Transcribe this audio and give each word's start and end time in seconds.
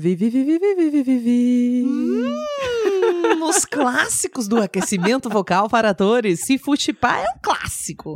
Vivi, 0.00 0.30
vivi, 0.30 0.58
vivi, 0.58 0.74
vivi, 0.74 1.02
vivi. 1.02 1.84
Hum, 1.86 3.44
os 3.46 3.66
clássicos 3.66 4.48
do 4.48 4.56
aquecimento 4.56 5.28
vocal 5.28 5.68
para 5.68 5.90
atores. 5.90 6.40
Se 6.46 6.56
futipar 6.56 7.18
é 7.18 7.24
um 7.24 7.38
clássico. 7.42 8.14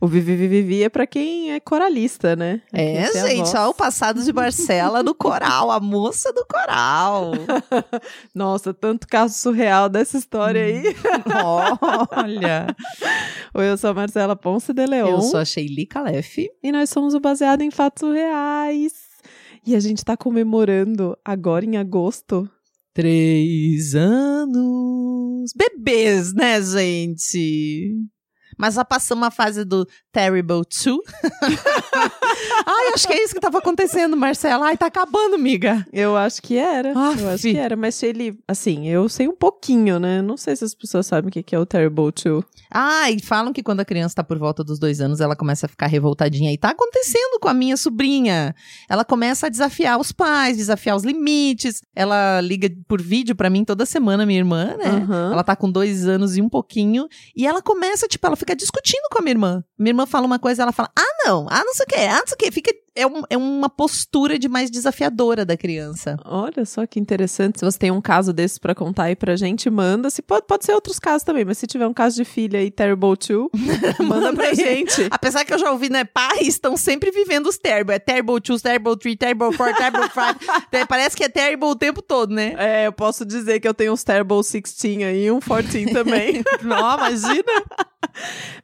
O 0.00 0.06
vivi, 0.06 0.34
vivi, 0.34 0.62
vivi 0.62 0.82
é 0.82 0.88
pra 0.88 1.06
quem 1.06 1.52
é 1.52 1.60
coralista, 1.60 2.34
né? 2.34 2.62
É, 2.72 3.04
a 3.04 3.26
gente, 3.28 3.54
ó, 3.54 3.68
o 3.68 3.74
passado 3.74 4.24
de 4.24 4.32
Marcela 4.32 5.04
do 5.04 5.14
coral, 5.14 5.70
a 5.70 5.78
moça 5.78 6.32
do 6.32 6.46
coral. 6.46 7.32
Nossa, 8.34 8.72
tanto 8.72 9.06
caso 9.06 9.34
surreal 9.34 9.90
dessa 9.90 10.16
história 10.16 10.64
aí. 10.64 10.84
Olha. 12.16 12.74
Oi, 13.52 13.70
eu 13.70 13.76
sou 13.76 13.90
a 13.90 13.94
Marcela 13.94 14.34
Ponce 14.34 14.72
de 14.72 14.86
Leon. 14.86 15.10
Eu 15.10 15.20
sou 15.20 15.38
a 15.38 15.44
Sheili 15.44 15.84
Calef. 15.84 16.48
E 16.62 16.72
nós 16.72 16.88
somos 16.88 17.12
o 17.12 17.20
Baseado 17.20 17.60
em 17.60 17.70
Fatos 17.70 18.10
Reais. 18.10 19.05
E 19.66 19.74
a 19.74 19.80
gente 19.80 20.04
tá 20.04 20.16
comemorando 20.16 21.18
agora 21.24 21.64
em 21.64 21.76
agosto. 21.76 22.48
Três 22.94 23.96
anos. 23.96 25.52
Bebês, 25.56 26.32
né, 26.32 26.62
gente? 26.62 27.92
Mas 28.56 28.74
já 28.74 28.84
passamos 28.84 29.26
a 29.26 29.30
fase 29.30 29.64
do 29.64 29.84
Terrible 30.12 30.62
2. 30.62 30.70
Ai, 32.64 32.92
acho 32.94 33.08
que 33.08 33.12
é 33.12 33.24
isso 33.24 33.34
que 33.34 33.40
tava 33.40 33.58
acontecendo, 33.58 34.16
Marcela. 34.16 34.66
Ai, 34.66 34.76
tá 34.76 34.86
acabando, 34.86 35.34
amiga. 35.34 35.84
Eu 35.92 36.16
acho 36.16 36.40
que 36.40 36.56
era. 36.56 36.92
Aff. 36.92 37.20
Eu 37.20 37.28
acho 37.30 37.42
que 37.42 37.56
era. 37.56 37.76
Mas 37.76 37.96
se 37.96 38.06
ele. 38.06 38.38
Assim, 38.46 38.86
eu 38.88 39.08
sei 39.08 39.26
um 39.26 39.34
pouquinho, 39.34 39.98
né? 39.98 40.22
Não 40.22 40.36
sei 40.36 40.54
se 40.54 40.64
as 40.64 40.74
pessoas 40.74 41.06
sabem 41.06 41.28
o 41.28 41.32
que 41.32 41.42
que 41.42 41.56
é 41.56 41.58
o 41.58 41.66
Terrible 41.66 42.12
2. 42.12 42.44
Ah, 42.78 43.10
e 43.10 43.18
falam 43.22 43.54
que 43.54 43.62
quando 43.62 43.80
a 43.80 43.86
criança 43.86 44.16
tá 44.16 44.22
por 44.22 44.38
volta 44.38 44.62
dos 44.62 44.78
dois 44.78 45.00
anos, 45.00 45.22
ela 45.22 45.34
começa 45.34 45.64
a 45.64 45.68
ficar 45.68 45.86
revoltadinha. 45.86 46.52
E 46.52 46.58
tá 46.58 46.68
acontecendo 46.68 47.40
com 47.40 47.48
a 47.48 47.54
minha 47.54 47.74
sobrinha. 47.74 48.54
Ela 48.86 49.02
começa 49.02 49.46
a 49.46 49.48
desafiar 49.48 49.98
os 49.98 50.12
pais, 50.12 50.58
desafiar 50.58 50.94
os 50.94 51.02
limites. 51.02 51.80
Ela 51.94 52.38
liga 52.42 52.70
por 52.86 53.00
vídeo 53.00 53.34
pra 53.34 53.48
mim 53.48 53.64
toda 53.64 53.86
semana, 53.86 54.26
minha 54.26 54.38
irmã, 54.38 54.76
né? 54.76 54.90
Aham. 54.90 55.32
Ela 55.32 55.42
tá 55.42 55.56
com 55.56 55.70
dois 55.70 56.06
anos 56.06 56.36
e 56.36 56.42
um 56.42 56.50
pouquinho. 56.50 57.08
E 57.34 57.46
ela 57.46 57.62
começa, 57.62 58.06
tipo, 58.06 58.26
ela 58.26 58.36
fica 58.36 58.54
discutindo 58.54 59.08
com 59.10 59.20
a 59.20 59.22
minha 59.22 59.32
irmã. 59.32 59.64
Minha 59.78 59.92
irmã 59.92 60.04
fala 60.04 60.26
uma 60.26 60.38
coisa, 60.38 60.62
ela 60.62 60.72
fala, 60.72 60.90
ah, 60.94 61.24
não, 61.24 61.46
ah, 61.48 61.64
não 61.64 61.72
sei 61.72 61.84
o 61.84 61.88
quê, 61.88 62.00
ah, 62.00 62.18
não 62.18 62.26
sei 62.26 62.34
o 62.34 62.38
quê. 62.38 62.50
Fica, 62.50 62.72
é, 62.96 63.06
um- 63.06 63.22
é 63.30 63.36
uma 63.36 63.68
postura 63.68 64.38
de 64.38 64.48
mais 64.48 64.70
desafiadora 64.70 65.44
da 65.44 65.56
criança. 65.56 66.16
Olha 66.24 66.64
só 66.64 66.86
que 66.86 66.98
interessante. 66.98 67.58
Se 67.58 67.64
você 67.64 67.78
tem 67.78 67.90
um 67.90 68.00
caso 68.00 68.32
desses 68.32 68.58
pra 68.58 68.74
contar 68.74 69.04
aí 69.04 69.14
pra 69.16 69.36
gente, 69.36 69.68
manda. 69.70 70.10
Se 70.10 70.22
pode, 70.22 70.46
pode 70.46 70.64
ser 70.64 70.72
outros 70.72 70.98
casos 70.98 71.22
também, 71.22 71.44
mas 71.44 71.58
se 71.58 71.66
tiver 71.66 71.86
um 71.86 71.92
caso 71.94 72.16
de 72.16 72.24
filha 72.24 72.58
aí, 72.58 72.70
Terrible 72.70 73.14
2, 73.16 73.48
manda 74.08 74.32
pra 74.32 74.46
aí. 74.46 74.54
gente. 74.56 75.06
Apesar 75.10 75.44
que 75.44 75.52
eu 75.54 75.58
já 75.58 75.70
ouvi, 75.70 75.88
né, 75.90 76.04
pais 76.04 76.46
estão 76.48 76.76
sempre 76.76 77.10
vivendo 77.10 77.46
os 77.46 77.58
terrible. 77.58 77.94
É 77.94 77.98
terrible 77.98 78.40
2, 78.40 78.60
terrible 78.62 78.96
3, 78.98 79.16
terrible 79.16 79.56
4, 79.56 79.76
terrible 79.76 80.10
5. 80.10 80.66
Parece 80.88 81.16
que 81.16 81.24
é 81.24 81.28
terrible 81.28 81.68
o 81.68 81.76
tempo 81.76 82.00
todo, 82.02 82.34
né? 82.34 82.54
É, 82.58 82.86
eu 82.86 82.92
posso 82.92 83.24
dizer 83.24 83.60
que 83.60 83.68
eu 83.68 83.74
tenho 83.74 83.92
uns 83.92 84.02
Terrible 84.04 84.40
16 84.42 85.02
aí 85.02 85.24
e 85.26 85.30
um 85.30 85.40
14 85.40 85.86
também. 85.92 86.42
Não, 86.62 86.96
imagina. 86.96 87.44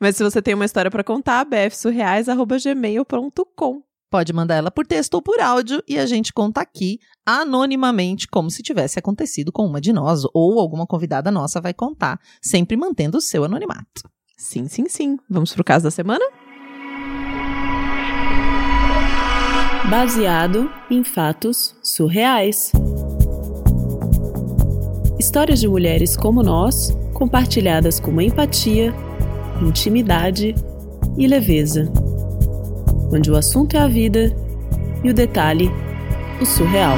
Mas 0.00 0.16
se 0.16 0.24
você 0.24 0.40
tem 0.40 0.54
uma 0.54 0.64
história 0.64 0.90
pra 0.90 1.04
contar, 1.04 1.44
bfsurreais.gmail.com. 1.44 3.82
Pode 4.12 4.30
mandar 4.30 4.56
ela 4.56 4.70
por 4.70 4.86
texto 4.86 5.14
ou 5.14 5.22
por 5.22 5.40
áudio 5.40 5.82
e 5.88 5.98
a 5.98 6.04
gente 6.04 6.34
conta 6.34 6.60
aqui 6.60 6.98
anonimamente, 7.24 8.28
como 8.28 8.50
se 8.50 8.62
tivesse 8.62 8.98
acontecido 8.98 9.50
com 9.50 9.64
uma 9.64 9.80
de 9.80 9.90
nós 9.90 10.24
ou 10.34 10.60
alguma 10.60 10.86
convidada 10.86 11.30
nossa 11.30 11.62
vai 11.62 11.72
contar, 11.72 12.20
sempre 12.42 12.76
mantendo 12.76 13.16
o 13.16 13.22
seu 13.22 13.42
anonimato. 13.42 14.02
Sim, 14.36 14.68
sim, 14.68 14.86
sim. 14.86 15.16
Vamos 15.30 15.54
pro 15.54 15.64
caso 15.64 15.84
da 15.84 15.90
semana? 15.90 16.22
Baseado 19.88 20.70
em 20.90 21.02
fatos 21.02 21.74
surreais. 21.82 22.70
Histórias 25.18 25.58
de 25.58 25.68
mulheres 25.68 26.18
como 26.18 26.42
nós, 26.42 26.94
compartilhadas 27.14 27.98
com 27.98 28.10
uma 28.10 28.22
empatia, 28.22 28.92
intimidade 29.62 30.54
e 31.16 31.26
leveza. 31.26 31.90
Onde 33.14 33.30
o 33.30 33.36
assunto 33.36 33.76
é 33.76 33.78
a 33.78 33.86
vida 33.86 34.34
e 35.04 35.10
o 35.10 35.12
detalhe, 35.12 35.68
o 36.40 36.46
surreal. 36.46 36.96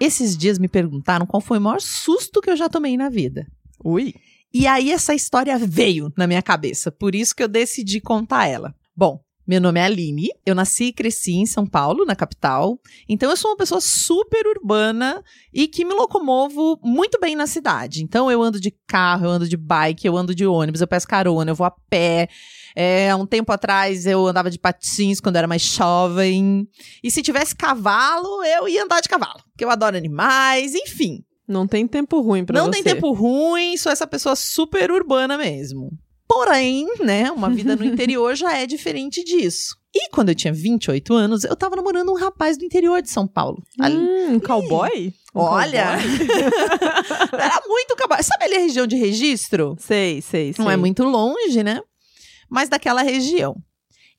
Esses 0.00 0.36
dias 0.36 0.58
me 0.58 0.66
perguntaram 0.66 1.24
qual 1.24 1.40
foi 1.40 1.58
o 1.58 1.60
maior 1.60 1.80
susto 1.80 2.40
que 2.40 2.50
eu 2.50 2.56
já 2.56 2.68
tomei 2.68 2.96
na 2.96 3.08
vida. 3.08 3.46
Ui. 3.84 4.12
E 4.52 4.66
aí 4.66 4.90
essa 4.90 5.14
história 5.14 5.56
veio 5.56 6.12
na 6.18 6.26
minha 6.26 6.42
cabeça, 6.42 6.90
por 6.90 7.14
isso 7.14 7.32
que 7.32 7.44
eu 7.44 7.48
decidi 7.48 8.00
contar 8.00 8.48
ela. 8.48 8.74
Bom, 8.94 9.20
meu 9.46 9.60
nome 9.60 9.78
é 9.78 9.84
Aline, 9.84 10.30
eu 10.44 10.54
nasci 10.54 10.86
e 10.86 10.92
cresci 10.92 11.34
em 11.34 11.46
São 11.46 11.64
Paulo, 11.64 12.04
na 12.04 12.16
capital. 12.16 12.80
Então 13.08 13.30
eu 13.30 13.36
sou 13.36 13.52
uma 13.52 13.56
pessoa 13.56 13.80
super 13.80 14.46
urbana 14.46 15.22
e 15.54 15.68
que 15.68 15.84
me 15.84 15.94
locomovo 15.94 16.76
muito 16.82 17.20
bem 17.20 17.36
na 17.36 17.46
cidade. 17.46 18.02
Então 18.02 18.30
eu 18.30 18.42
ando 18.42 18.60
de 18.60 18.72
carro, 18.86 19.26
eu 19.26 19.30
ando 19.30 19.48
de 19.48 19.56
bike, 19.56 20.06
eu 20.06 20.16
ando 20.16 20.34
de 20.34 20.44
ônibus, 20.44 20.80
eu 20.80 20.88
peço 20.88 21.06
carona, 21.06 21.52
eu 21.52 21.54
vou 21.54 21.66
a 21.66 21.70
pé. 21.70 22.28
É, 22.74 23.14
um 23.14 23.26
tempo 23.26 23.52
atrás 23.52 24.06
eu 24.06 24.26
andava 24.26 24.50
de 24.50 24.58
patins 24.58 25.20
quando 25.20 25.36
era 25.36 25.46
mais 25.46 25.62
jovem. 25.62 26.66
E 27.02 27.10
se 27.10 27.22
tivesse 27.22 27.54
cavalo, 27.54 28.42
eu 28.44 28.68
ia 28.68 28.84
andar 28.84 29.00
de 29.00 29.08
cavalo, 29.08 29.40
porque 29.50 29.64
eu 29.64 29.70
adoro 29.70 29.96
animais, 29.96 30.74
enfim. 30.74 31.22
Não 31.46 31.66
tem 31.66 31.86
tempo 31.86 32.20
ruim 32.20 32.44
pra 32.44 32.58
Não 32.58 32.66
você. 32.66 32.82
tem 32.82 32.82
tempo 32.94 33.12
ruim, 33.12 33.76
sou 33.76 33.90
essa 33.92 34.06
pessoa 34.06 34.34
super 34.36 34.90
urbana 34.90 35.36
mesmo. 35.36 35.90
Porém, 36.26 36.86
né, 37.00 37.30
uma 37.30 37.50
vida 37.50 37.76
no 37.76 37.84
interior 37.84 38.34
já 38.34 38.56
é 38.56 38.64
diferente 38.66 39.22
disso. 39.22 39.76
E 39.94 40.08
quando 40.08 40.30
eu 40.30 40.34
tinha 40.34 40.52
28 40.54 41.12
anos, 41.12 41.44
eu 41.44 41.54
tava 41.54 41.76
namorando 41.76 42.10
um 42.10 42.14
rapaz 42.16 42.56
do 42.56 42.64
interior 42.64 43.02
de 43.02 43.10
São 43.10 43.26
Paulo. 43.26 43.62
Ali- 43.78 43.94
Hum, 43.98 44.36
um 44.36 44.40
cowboy? 44.40 45.12
Um 45.34 45.40
Olha! 45.40 45.98
cowboy? 45.98 46.28
Era 47.38 47.60
muito 47.68 47.96
cowboy. 47.96 48.22
Sabe 48.22 48.44
ali 48.44 48.54
a 48.54 48.60
região 48.60 48.86
de 48.86 48.96
registro? 48.96 49.76
sei, 49.78 50.22
sei, 50.22 50.54
sei. 50.54 50.64
Não 50.64 50.70
é 50.70 50.76
muito 50.78 51.02
longe, 51.04 51.62
né? 51.62 51.80
Mas 52.52 52.68
daquela 52.68 53.00
região. 53.00 53.56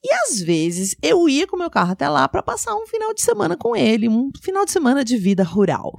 E 0.03 0.11
às 0.11 0.41
vezes 0.41 0.95
eu 1.03 1.29
ia 1.29 1.45
com 1.45 1.55
meu 1.55 1.69
carro 1.69 1.91
até 1.91 2.09
lá 2.09 2.27
para 2.27 2.41
passar 2.41 2.75
um 2.75 2.87
final 2.87 3.13
de 3.13 3.21
semana 3.21 3.55
com 3.55 3.75
ele, 3.75 4.09
um 4.09 4.31
final 4.41 4.65
de 4.65 4.71
semana 4.71 5.05
de 5.05 5.15
vida 5.17 5.43
rural. 5.43 5.93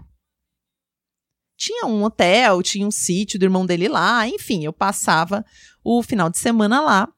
Tinha 1.56 1.86
um 1.86 2.02
hotel, 2.02 2.60
tinha 2.60 2.84
um 2.84 2.90
sítio 2.90 3.38
do 3.38 3.44
irmão 3.44 3.64
dele 3.64 3.86
lá, 3.86 4.26
enfim, 4.26 4.64
eu 4.64 4.72
passava 4.72 5.44
o 5.84 6.02
final 6.02 6.28
de 6.28 6.36
semana 6.36 6.80
lá. 6.80 7.08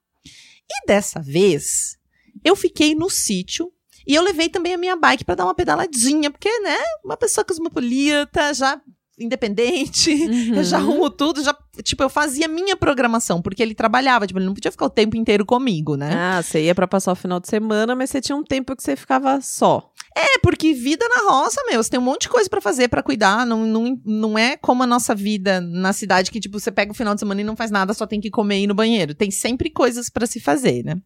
E 0.71 0.87
dessa 0.87 1.23
vez, 1.23 1.97
eu 2.45 2.55
fiquei 2.55 2.95
no 2.95 3.09
sítio 3.09 3.73
e 4.07 4.15
eu 4.15 4.23
levei 4.23 4.51
também 4.51 4.75
a 4.75 4.79
minha 4.79 4.97
bike 4.97 5.25
para 5.25 5.37
dar 5.37 5.45
uma 5.45 5.55
pedaladinha, 5.55 6.31
porque, 6.31 6.61
né, 6.61 6.77
uma 7.03 7.17
pessoa 7.17 7.43
cosmopolita, 7.43 8.53
já 8.53 8.79
independente, 9.19 10.11
Uhum. 10.27 10.57
eu 10.57 10.65
já 10.65 10.77
arrumo 10.77 11.09
tudo, 11.11 11.43
já, 11.43 11.57
tipo, 11.83 12.03
eu 12.03 12.09
fazia 12.11 12.47
minha 12.49 12.77
programação, 12.77 13.41
porque 13.41 13.63
ele 13.63 13.75
trabalhava, 13.75 14.27
tipo, 14.27 14.39
ele 14.39 14.47
não 14.47 14.55
podia 14.55 14.71
ficar 14.71 14.87
o 14.87 14.91
tempo 14.91 15.17
inteiro 15.17 15.45
comigo, 15.47 15.97
né? 15.97 16.13
Ah, 16.15 16.43
você 16.43 16.65
ia 16.65 16.75
pra 16.75 16.87
passar 16.87 17.13
o 17.13 17.17
final 17.17 17.41
de 17.41 17.49
semana, 17.49 17.95
mas 17.95 18.11
você 18.11 18.21
tinha 18.21 18.37
um 18.37 18.45
tempo 18.45 18.75
que 18.77 18.83
você 18.83 18.95
ficava 18.97 19.41
só. 19.41 19.91
É, 20.15 20.39
porque 20.43 20.73
vida 20.73 21.07
na 21.09 21.31
roça, 21.31 21.61
meu, 21.69 21.83
você 21.83 21.91
tem 21.91 22.01
um 22.01 22.03
monte 22.03 22.23
de 22.23 22.29
coisa 22.31 22.49
pra 22.49 22.61
fazer, 22.61 22.89
pra 22.89 23.03
cuidar, 23.03 23.45
não, 23.47 23.67
não, 23.67 24.01
não 24.05 24.39
é 24.39 24.57
como 24.57 24.83
a 24.83 24.87
nossa 24.87 25.15
vida 25.15 25.61
na 25.61 25.93
cidade, 25.93 26.31
que, 26.31 26.41
tipo, 26.41 26.59
você 26.59 26.71
pega 26.73 26.91
o 26.93 26.95
final 26.95 27.15
de 27.15 27.21
semana 27.21 27.41
e 27.41 27.45
não 27.45 27.57
faz 27.57 27.71
nada, 27.71 27.93
só 27.95 28.07
tem 28.07 28.21
que 28.21 28.31
comer 28.31 28.59
e 28.61 28.63
ir 28.65 28.67
no 28.67 28.75
banheiro. 28.75 29.15
Tem 29.15 29.31
sempre 29.31 29.71
coisas 29.71 30.09
pra 30.09 30.27
se 30.27 30.41
fazer, 30.41 30.83
né? 30.85 30.97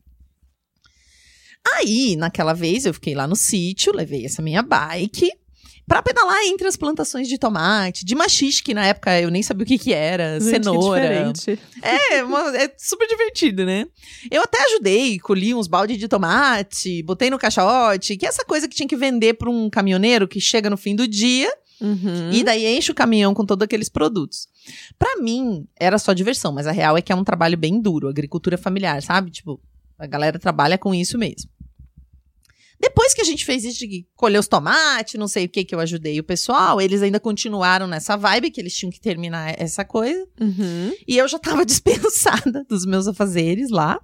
Aí, 1.77 2.17
naquela 2.17 2.55
vez, 2.55 2.87
eu 2.87 2.95
fiquei 2.95 3.15
lá 3.15 3.27
no 3.27 3.37
sítio, 3.37 3.93
levei 3.95 4.25
essa 4.25 4.41
minha 4.41 4.63
bike 4.63 5.31
pra 5.91 6.01
pedalar 6.03 6.39
entre 6.45 6.69
as 6.69 6.77
plantações 6.77 7.27
de 7.27 7.37
tomate, 7.37 8.05
de 8.05 8.15
machixe, 8.15 8.63
que 8.63 8.73
na 8.73 8.87
época 8.87 9.21
eu 9.21 9.29
nem 9.29 9.43
sabia 9.43 9.65
o 9.65 9.67
que 9.67 9.77
que 9.77 9.93
era, 9.93 10.39
Gente, 10.39 10.45
que 10.45 10.51
cenoura. 10.65 11.01
diferente. 11.03 11.59
É, 11.83 12.23
uma- 12.23 12.57
é 12.57 12.73
super 12.79 13.09
divertido, 13.09 13.67
né? 13.67 13.87
Eu 14.31 14.41
até 14.43 14.63
ajudei, 14.67 15.19
colhi 15.19 15.53
uns 15.53 15.67
balde 15.67 15.97
de 15.97 16.07
tomate, 16.07 17.03
botei 17.03 17.29
no 17.29 17.39
caixote, 17.39 18.17
que 18.17 18.25
é 18.25 18.29
essa 18.29 18.45
coisa 18.45 18.69
que 18.69 18.77
tinha 18.77 18.87
que 18.87 18.95
vender 18.97 19.35
para 19.35 19.51
um 19.51 19.69
caminhoneiro 19.69 20.29
que 20.29 20.41
chega 20.41 20.71
no 20.71 20.77
fim 20.77 20.95
do 20.95 21.09
dia 21.09 21.53
Uhum. 21.81 22.31
e 22.31 22.45
daí 22.45 22.67
enche 22.67 22.93
o 22.93 22.95
caminhão 22.95 23.35
com 23.35 23.45
todos 23.45 23.65
aqueles 23.65 23.89
produtos. 23.89 24.47
Pra 24.97 25.17
mim, 25.21 25.67
era 25.75 25.99
só 25.99 26.13
diversão, 26.13 26.53
mas 26.53 26.69
a 26.69 26.73
real 26.73 26.97
é 26.97 27.03
que 27.03 27.11
é 27.11 27.17
um 27.17 27.25
trabalho 27.25 27.59
bem 27.59 27.81
duro, 27.81 28.07
agricultura 28.09 28.57
familiar, 28.57 29.03
sabe? 29.03 29.31
Tipo, 29.33 29.61
a 29.99 30.07
galera 30.07 30.39
trabalha 30.39 30.79
com 30.79 30.95
isso 30.95 31.19
mesmo. 31.19 31.51
Depois 32.81 33.13
que 33.13 33.21
a 33.21 33.25
gente 33.25 33.45
fez 33.45 33.65
isso 33.65 33.79
de 33.81 34.07
colher 34.17 34.39
os 34.39 34.49
tomates, 34.49 35.15
não 35.15 35.29
sei 35.29 35.45
o 35.45 35.49
que 35.49 35.65
que 35.65 35.75
eu 35.75 35.81
ajudei 35.81 36.19
o 36.19 36.25
pessoal, 36.25 36.81
eles 36.81 37.03
ainda 37.03 37.21
continuaram 37.21 37.87
nessa 37.87 38.17
vibe 38.17 38.51
que 38.51 38.61
eles 38.61 38.75
tinham 38.75 38.91
que 38.91 39.01
terminar 39.01 39.55
essa 39.61 39.85
coisa. 39.85 40.27
Uhum. 40.41 40.93
E 41.07 41.19
eu 41.19 41.29
já 41.29 41.39
tava 41.39 41.65
dispensada 41.67 42.65
dos 42.65 42.87
meus 42.87 43.07
afazeres 43.07 43.69
lá. 43.71 44.01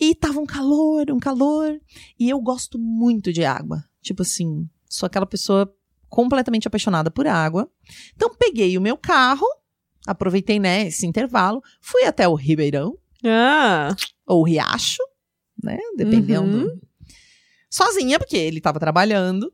E 0.00 0.14
tava 0.14 0.40
um 0.40 0.46
calor, 0.46 1.10
um 1.10 1.18
calor. 1.18 1.78
E 2.18 2.28
eu 2.28 2.40
gosto 2.40 2.78
muito 2.78 3.32
de 3.32 3.44
água. 3.44 3.84
Tipo 4.02 4.22
assim, 4.22 4.68
sou 4.88 5.06
aquela 5.06 5.26
pessoa 5.26 5.72
completamente 6.08 6.66
apaixonada 6.66 7.10
por 7.10 7.26
água. 7.26 7.70
Então 8.16 8.34
peguei 8.34 8.76
o 8.76 8.80
meu 8.80 8.96
carro, 8.96 9.46
aproveitei, 10.06 10.58
né, 10.58 10.86
esse 10.88 11.06
intervalo, 11.06 11.62
fui 11.80 12.04
até 12.04 12.26
o 12.26 12.34
Ribeirão, 12.34 12.96
Ah, 13.24 13.94
ou 14.26 14.40
o 14.40 14.44
Riacho, 14.44 15.02
né, 15.62 15.78
dependendo. 15.96 16.66
Uhum. 16.66 16.80
Sozinha, 17.70 18.18
porque 18.18 18.36
ele 18.36 18.60
tava 18.60 18.80
trabalhando. 18.80 19.52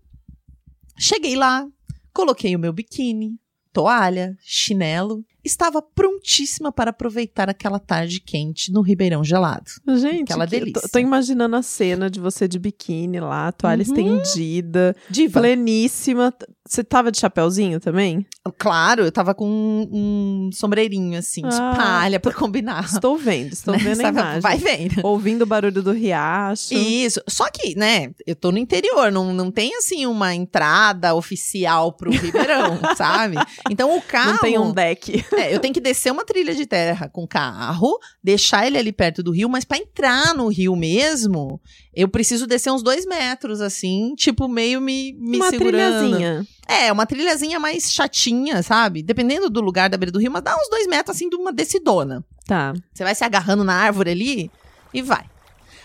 Cheguei 0.98 1.36
lá, 1.36 1.66
coloquei 2.12 2.54
o 2.54 2.58
meu 2.58 2.72
biquíni, 2.72 3.38
toalha, 3.72 4.36
chinelo, 4.40 5.24
estava 5.44 5.82
prontíssima 5.82 6.72
para 6.72 6.90
aproveitar 6.90 7.48
aquela 7.50 7.78
tarde 7.78 8.20
quente 8.20 8.72
no 8.72 8.80
Ribeirão 8.80 9.22
Gelado. 9.22 9.64
Gente, 9.96 10.24
Aquela 10.32 10.46
que- 10.46 10.58
delícia. 10.58 10.82
Tô, 10.82 10.88
tô 10.88 10.98
imaginando 10.98 11.56
a 11.56 11.62
cena 11.62 12.08
de 12.10 12.18
você 12.20 12.48
de 12.48 12.58
biquíni 12.58 13.20
lá, 13.20 13.52
toalha 13.52 13.84
Uhum. 13.86 14.18
estendida, 14.20 14.96
Diva. 15.10 15.40
pleníssima. 15.40 16.32
Você 16.66 16.82
tava 16.82 17.12
de 17.12 17.18
chapéuzinho 17.18 17.78
também? 17.78 18.26
Claro, 18.56 19.04
eu 19.04 19.12
tava 19.12 19.34
com 19.34 19.46
um, 19.46 20.46
um 20.48 20.50
sombreirinho 20.52 21.18
assim, 21.18 21.42
de 21.42 21.54
Ah. 21.56 21.74
palha 21.76 22.18
pra 22.18 22.32
combinar. 22.32 22.84
Estou 22.86 23.18
vendo, 23.18 23.52
estou 23.52 23.74
Né? 23.76 23.80
vendo 23.94 24.00
a 24.00 24.08
imagem. 24.08 24.40
Vai 24.40 24.56
vendo. 24.56 25.00
Ouvindo 25.04 25.42
o 25.42 25.46
barulho 25.46 25.82
do 25.82 25.92
riacho. 25.92 26.72
Isso. 26.72 27.20
Só 27.28 27.50
que, 27.50 27.76
né, 27.76 28.12
eu 28.26 28.34
tô 28.34 28.50
no 28.50 28.56
interior, 28.58 29.12
não, 29.12 29.34
não 29.34 29.50
tem 29.50 29.76
assim 29.76 30.06
uma 30.06 30.34
entrada 30.34 31.14
oficial 31.14 31.92
pro 31.92 32.10
Ribeirão, 32.10 32.78
sabe? 32.96 33.36
Então 33.70 33.94
o 33.96 34.00
carro. 34.00 34.32
Não 34.32 34.38
tem 34.38 34.58
um 34.58 34.72
deck. 34.72 35.22
É, 35.38 35.54
eu 35.54 35.60
tenho 35.60 35.72
que 35.74 35.80
descer 35.80 36.12
uma 36.12 36.24
trilha 36.24 36.54
de 36.54 36.66
terra 36.66 37.08
com 37.08 37.26
carro, 37.26 37.98
deixar 38.22 38.66
ele 38.66 38.78
ali 38.78 38.92
perto 38.92 39.22
do 39.22 39.32
rio, 39.32 39.48
mas 39.48 39.64
pra 39.64 39.78
entrar 39.78 40.34
no 40.34 40.48
rio 40.48 40.74
mesmo, 40.76 41.60
eu 41.94 42.08
preciso 42.08 42.46
descer 42.46 42.70
uns 42.70 42.82
dois 42.82 43.06
metros, 43.06 43.60
assim, 43.60 44.14
tipo, 44.16 44.48
meio 44.48 44.80
me, 44.80 45.12
me 45.14 45.36
Uma 45.36 45.50
segurando. 45.50 46.00
trilhazinha. 46.00 46.46
É, 46.66 46.92
uma 46.92 47.06
trilhazinha 47.06 47.60
mais 47.60 47.92
chatinha, 47.92 48.62
sabe? 48.62 49.02
Dependendo 49.02 49.50
do 49.50 49.60
lugar 49.60 49.90
da 49.90 49.96
beira 49.96 50.12
do 50.12 50.18
rio, 50.18 50.30
mas 50.30 50.42
dá 50.42 50.56
uns 50.56 50.68
dois 50.70 50.86
metros, 50.86 51.16
assim, 51.16 51.28
de 51.28 51.36
uma 51.36 51.52
descidona. 51.52 52.24
Tá. 52.46 52.72
Você 52.92 53.04
vai 53.04 53.14
se 53.14 53.24
agarrando 53.24 53.64
na 53.64 53.74
árvore 53.74 54.10
ali 54.10 54.50
e 54.92 55.02
vai. 55.02 55.24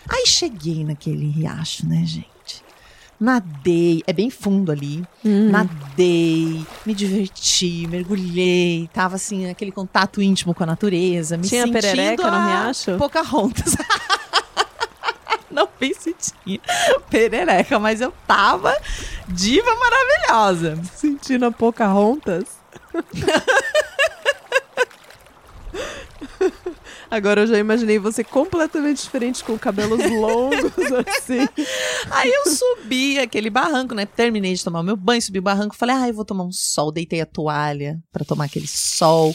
Aí 0.08 0.26
cheguei 0.26 0.84
naquele 0.84 1.28
riacho, 1.28 1.86
né, 1.86 2.02
gente? 2.06 2.28
Nadei, 3.20 4.02
é 4.06 4.14
bem 4.14 4.30
fundo 4.30 4.72
ali. 4.72 5.04
Hum. 5.22 5.50
Nadei, 5.50 6.64
me 6.86 6.94
diverti, 6.94 7.86
mergulhei, 7.86 8.88
tava 8.94 9.16
assim, 9.16 9.50
aquele 9.50 9.70
contato 9.70 10.22
íntimo 10.22 10.54
com 10.54 10.62
a 10.62 10.66
natureza, 10.66 11.36
me 11.36 11.46
Tinha 11.46 11.66
sentindo 11.66 11.82
perereca 11.82 12.30
no 12.30 12.36
a 12.36 12.46
riacho? 12.46 12.96
Pocahontas. 12.96 13.76
Não 15.50 15.68
sei 15.78 15.94
se 15.98 16.14
tinha 16.44 16.60
perereca, 17.10 17.78
mas 17.78 18.00
eu 18.00 18.14
tava 18.26 18.74
diva 19.28 19.70
maravilhosa. 19.74 20.80
Sentindo 20.94 21.44
a 21.44 21.52
Pocahontas. 21.52 22.44
Agora 27.10 27.40
eu 27.40 27.46
já 27.46 27.58
imaginei 27.58 27.98
você 27.98 28.22
completamente 28.22 29.02
diferente, 29.02 29.42
com 29.42 29.58
cabelos 29.58 29.98
longos, 30.10 30.72
assim. 31.08 31.48
Aí 32.10 32.30
eu 32.30 32.52
subi 32.52 33.18
aquele 33.18 33.50
barranco, 33.50 33.94
né? 33.94 34.06
Terminei 34.06 34.54
de 34.54 34.62
tomar 34.62 34.80
o 34.80 34.84
meu 34.84 34.96
banho, 34.96 35.20
subi 35.20 35.40
o 35.40 35.42
barranco, 35.42 35.76
falei, 35.76 35.96
ah, 35.96 36.08
eu 36.08 36.14
vou 36.14 36.24
tomar 36.24 36.44
um 36.44 36.52
sol, 36.52 36.92
deitei 36.92 37.20
a 37.20 37.26
toalha 37.26 37.98
pra 38.12 38.24
tomar 38.24 38.44
aquele 38.44 38.68
sol. 38.68 39.34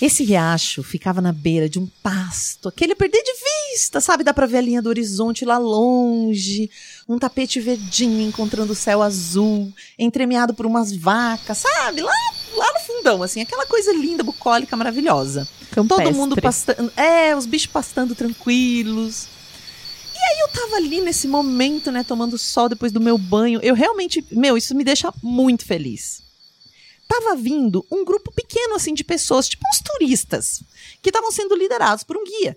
Esse 0.00 0.24
riacho 0.24 0.82
ficava 0.82 1.20
na 1.20 1.30
beira 1.30 1.68
de 1.68 1.78
um 1.78 1.86
pasto, 2.02 2.68
aquele 2.68 2.94
perder 2.94 3.22
de 3.22 3.32
vista, 3.74 4.00
sabe? 4.00 4.24
Dá 4.24 4.32
pra 4.32 4.46
ver 4.46 4.56
a 4.56 4.62
linha 4.62 4.80
do 4.80 4.88
horizonte 4.88 5.44
lá 5.44 5.58
longe, 5.58 6.70
um 7.06 7.18
tapete 7.18 7.60
verdinho 7.60 8.26
encontrando 8.26 8.72
o 8.72 8.76
céu 8.76 9.02
azul, 9.02 9.70
entremeado 9.98 10.54
por 10.54 10.64
umas 10.64 10.94
vacas, 10.96 11.58
sabe? 11.58 12.00
Lá, 12.00 12.12
lá 12.56 12.69
no 13.00 13.10
fundão, 13.10 13.22
assim, 13.22 13.40
aquela 13.40 13.66
coisa 13.66 13.92
linda, 13.92 14.22
bucólica, 14.22 14.76
maravilhosa. 14.76 15.48
Todo 15.74 16.12
mundo 16.12 16.36
pastando. 16.40 16.92
É, 16.96 17.34
os 17.34 17.46
bichos 17.46 17.66
pastando 17.66 18.14
tranquilos. 18.14 19.26
E 20.14 20.18
aí 20.18 20.40
eu 20.40 20.48
tava 20.48 20.76
ali 20.76 21.00
nesse 21.00 21.26
momento, 21.26 21.90
né, 21.90 22.04
tomando 22.04 22.36
sol 22.36 22.68
depois 22.68 22.92
do 22.92 23.00
meu 23.00 23.16
banho. 23.16 23.58
Eu 23.62 23.74
realmente, 23.74 24.24
meu, 24.30 24.56
isso 24.56 24.74
me 24.74 24.84
deixa 24.84 25.12
muito 25.22 25.64
feliz. 25.64 26.22
Tava 27.08 27.34
vindo 27.34 27.84
um 27.90 28.04
grupo 28.04 28.30
pequeno, 28.32 28.74
assim, 28.74 28.94
de 28.94 29.02
pessoas, 29.02 29.48
tipo 29.48 29.64
uns 29.72 29.80
turistas, 29.80 30.62
que 31.02 31.08
estavam 31.08 31.32
sendo 31.32 31.56
liderados 31.56 32.04
por 32.04 32.16
um 32.16 32.24
guia. 32.24 32.56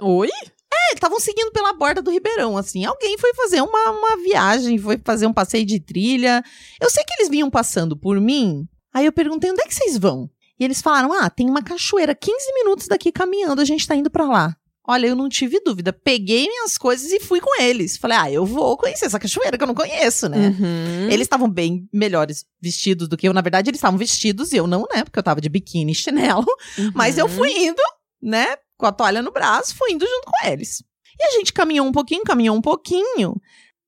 Oi? 0.00 0.28
É, 0.72 0.94
estavam 0.94 1.18
seguindo 1.18 1.50
pela 1.50 1.72
borda 1.72 2.02
do 2.02 2.10
Ribeirão, 2.10 2.56
assim. 2.56 2.84
Alguém 2.84 3.16
foi 3.18 3.32
fazer 3.34 3.60
uma, 3.60 3.90
uma 3.90 4.16
viagem, 4.22 4.78
foi 4.78 4.98
fazer 5.02 5.26
um 5.26 5.32
passeio 5.32 5.64
de 5.64 5.80
trilha. 5.80 6.44
Eu 6.80 6.90
sei 6.90 7.02
que 7.04 7.14
eles 7.14 7.28
vinham 7.28 7.50
passando 7.50 7.96
por 7.96 8.20
mim. 8.20 8.68
Aí 8.92 9.06
eu 9.06 9.12
perguntei, 9.12 9.50
onde 9.50 9.62
é 9.62 9.66
que 9.66 9.74
vocês 9.74 9.96
vão? 9.96 10.28
E 10.58 10.64
eles 10.64 10.82
falaram, 10.82 11.12
ah, 11.12 11.30
tem 11.30 11.48
uma 11.48 11.62
cachoeira 11.62 12.14
15 12.14 12.36
minutos 12.54 12.86
daqui 12.88 13.10
caminhando, 13.10 13.60
a 13.60 13.64
gente 13.64 13.86
tá 13.86 13.94
indo 13.96 14.10
pra 14.10 14.26
lá. 14.26 14.56
Olha, 14.86 15.06
eu 15.06 15.14
não 15.14 15.28
tive 15.28 15.60
dúvida. 15.60 15.92
Peguei 15.92 16.48
minhas 16.48 16.76
coisas 16.76 17.12
e 17.12 17.20
fui 17.20 17.40
com 17.40 17.62
eles. 17.62 17.96
Falei, 17.96 18.18
ah, 18.18 18.32
eu 18.32 18.44
vou 18.44 18.76
conhecer 18.76 19.06
essa 19.06 19.20
cachoeira 19.20 19.56
que 19.56 19.62
eu 19.62 19.66
não 19.68 19.74
conheço, 19.74 20.28
né? 20.28 20.48
Uhum. 20.48 21.04
Eles 21.10 21.20
estavam 21.26 21.48
bem 21.48 21.88
melhores 21.92 22.44
vestidos 22.60 23.06
do 23.06 23.16
que 23.16 23.28
eu. 23.28 23.32
Na 23.32 23.40
verdade, 23.42 23.70
eles 23.70 23.78
estavam 23.78 23.96
vestidos 23.98 24.52
e 24.52 24.56
eu 24.56 24.66
não, 24.66 24.86
né? 24.92 25.04
Porque 25.04 25.18
eu 25.18 25.22
tava 25.22 25.40
de 25.40 25.48
biquíni 25.48 25.92
e 25.92 25.94
chinelo. 25.94 26.46
Mas 26.94 27.18
eu 27.18 27.26
Uhum. 27.26 27.30
fui 27.32 27.52
indo, 27.52 27.80
né? 28.20 28.56
Com 28.76 28.86
a 28.86 28.92
toalha 28.92 29.22
no 29.22 29.30
braço, 29.30 29.76
fui 29.76 29.92
indo 29.92 30.04
junto 30.04 30.24
com 30.26 30.48
eles. 30.48 30.82
E 31.20 31.24
a 31.24 31.30
gente 31.38 31.52
caminhou 31.52 31.86
um 31.86 31.92
pouquinho, 31.92 32.24
caminhou 32.24 32.56
um 32.56 32.62
pouquinho. 32.62 33.36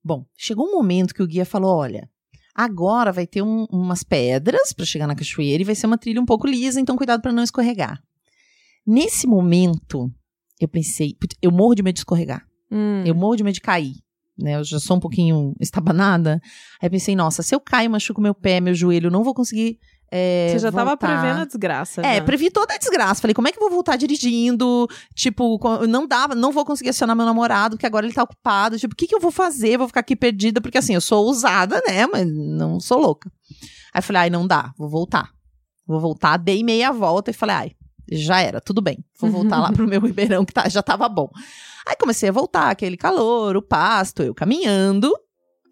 Bom, 0.04 0.24
chegou 0.36 0.68
um 0.68 0.72
momento 0.72 1.14
que 1.14 1.22
o 1.22 1.26
guia 1.26 1.44
falou: 1.46 1.74
olha, 1.78 2.08
agora 2.54 3.12
vai 3.12 3.26
ter 3.26 3.42
um- 3.42 3.66
umas 3.70 4.02
pedras 4.02 4.72
pra 4.72 4.84
chegar 4.84 5.06
na 5.06 5.14
cachoeira 5.14 5.62
e 5.62 5.64
vai 5.64 5.74
ser 5.74 5.86
uma 5.86 5.98
trilha 5.98 6.20
um 6.20 6.26
pouco 6.26 6.46
lisa, 6.46 6.80
então 6.80 6.96
cuidado 6.96 7.20
pra 7.22 7.32
não 7.32 7.42
escorregar. 7.42 8.00
Nesse 8.86 9.26
momento, 9.26 10.10
eu 10.60 10.68
pensei, 10.68 11.14
"Putz, 11.20 11.36
eu 11.40 11.50
morro 11.52 11.74
de 11.74 11.82
medo 11.82 11.94
de 11.94 12.00
escorregar. 12.00 12.44
Hum. 12.70 13.02
Eu 13.06 13.14
morro 13.14 13.36
de 13.36 13.44
medo 13.44 13.54
de 13.54 13.60
cair. 13.60 13.94
Né, 14.38 14.56
eu 14.56 14.64
já 14.64 14.80
sou 14.80 14.96
um 14.96 15.00
pouquinho 15.00 15.54
estabanada. 15.60 16.40
Aí 16.80 16.86
eu 16.86 16.90
pensei, 16.90 17.14
nossa, 17.14 17.42
se 17.42 17.54
eu 17.54 17.60
caio, 17.60 17.90
machuco 17.90 18.20
meu 18.20 18.34
pé, 18.34 18.60
meu 18.60 18.74
joelho, 18.74 19.08
eu 19.08 19.10
não 19.10 19.22
vou 19.22 19.34
conseguir. 19.34 19.78
É, 20.14 20.48
Você 20.50 20.58
já 20.58 20.70
tava 20.70 20.90
voltar. 20.90 21.06
prevendo 21.06 21.40
a 21.40 21.44
desgraça. 21.46 22.02
É, 22.02 22.16
já. 22.16 22.22
previ 22.22 22.50
toda 22.50 22.74
a 22.74 22.76
desgraça. 22.78 23.22
Falei, 23.22 23.32
como 23.32 23.48
é 23.48 23.52
que 23.52 23.56
eu 23.56 23.62
vou 23.62 23.70
voltar 23.70 23.96
dirigindo? 23.96 24.86
Tipo, 25.14 25.58
não 25.86 26.06
dava, 26.06 26.34
não 26.34 26.52
vou 26.52 26.66
conseguir 26.66 26.90
acionar 26.90 27.16
meu 27.16 27.24
namorado, 27.24 27.76
porque 27.76 27.86
agora 27.86 28.04
ele 28.04 28.14
tá 28.14 28.22
ocupado. 28.22 28.78
Tipo, 28.78 28.92
o 28.92 28.96
que, 28.96 29.06
que 29.06 29.14
eu 29.14 29.20
vou 29.20 29.30
fazer? 29.30 29.78
Vou 29.78 29.86
ficar 29.86 30.00
aqui 30.00 30.14
perdida, 30.14 30.60
porque 30.60 30.76
assim, 30.76 30.92
eu 30.92 31.00
sou 31.00 31.24
ousada, 31.24 31.82
né? 31.88 32.06
Mas 32.06 32.26
não 32.30 32.78
sou 32.78 32.98
louca. 32.98 33.32
Aí 33.94 34.02
falei, 34.02 34.22
ai, 34.22 34.30
não 34.30 34.46
dá, 34.46 34.74
vou 34.76 34.86
voltar. 34.86 35.30
Vou 35.86 35.98
voltar, 35.98 36.36
dei 36.36 36.62
meia 36.62 36.92
volta 36.92 37.30
e 37.30 37.34
falei, 37.34 37.56
ai, 37.56 37.72
já 38.10 38.38
era, 38.42 38.60
tudo 38.60 38.82
bem. 38.82 39.02
Vou 39.18 39.30
voltar 39.30 39.60
lá 39.60 39.72
pro 39.72 39.88
meu 39.88 40.00
Ribeirão, 40.02 40.44
que 40.44 40.52
tá, 40.52 40.68
já 40.68 40.82
tava 40.82 41.08
bom. 41.08 41.30
Aí 41.86 41.96
comecei 41.96 42.28
a 42.28 42.32
voltar, 42.32 42.70
aquele 42.70 42.98
calor, 42.98 43.56
o 43.56 43.62
pasto, 43.62 44.22
eu 44.22 44.34
caminhando, 44.34 45.10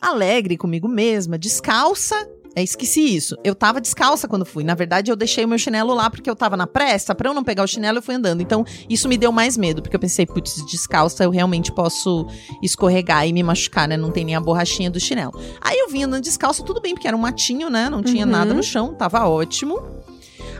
alegre 0.00 0.56
comigo 0.56 0.88
mesma, 0.88 1.38
descalça. 1.38 2.16
É, 2.60 2.62
esqueci 2.62 3.16
isso. 3.16 3.36
Eu 3.42 3.54
tava 3.54 3.80
descalça 3.80 4.28
quando 4.28 4.44
fui. 4.44 4.62
Na 4.62 4.74
verdade, 4.74 5.10
eu 5.10 5.16
deixei 5.16 5.44
o 5.44 5.48
meu 5.48 5.58
chinelo 5.58 5.94
lá 5.94 6.10
porque 6.10 6.28
eu 6.28 6.36
tava 6.36 6.56
na 6.56 6.66
pressa. 6.66 7.14
Pra 7.14 7.30
eu 7.30 7.34
não 7.34 7.42
pegar 7.42 7.62
o 7.62 7.66
chinelo, 7.66 7.98
eu 7.98 8.02
fui 8.02 8.14
andando. 8.14 8.42
Então, 8.42 8.64
isso 8.88 9.08
me 9.08 9.16
deu 9.16 9.32
mais 9.32 9.56
medo, 9.56 9.80
porque 9.80 9.96
eu 9.96 10.00
pensei, 10.00 10.26
putz, 10.26 10.64
descalça 10.66 11.24
eu 11.24 11.30
realmente 11.30 11.72
posso 11.72 12.26
escorregar 12.62 13.26
e 13.26 13.32
me 13.32 13.42
machucar, 13.42 13.88
né? 13.88 13.96
Não 13.96 14.10
tem 14.10 14.24
nem 14.24 14.34
a 14.34 14.40
borrachinha 14.40 14.90
do 14.90 15.00
chinelo. 15.00 15.32
Aí 15.60 15.78
eu 15.78 15.88
vim 15.88 16.02
andando 16.02 16.22
descalça, 16.22 16.62
tudo 16.62 16.80
bem, 16.80 16.94
porque 16.94 17.08
era 17.08 17.16
um 17.16 17.20
matinho, 17.20 17.70
né? 17.70 17.88
Não 17.88 18.02
tinha 18.02 18.26
Uhum. 18.26 18.32
nada 18.32 18.52
no 18.52 18.62
chão, 18.62 18.94
tava 18.94 19.26
ótimo. 19.26 19.80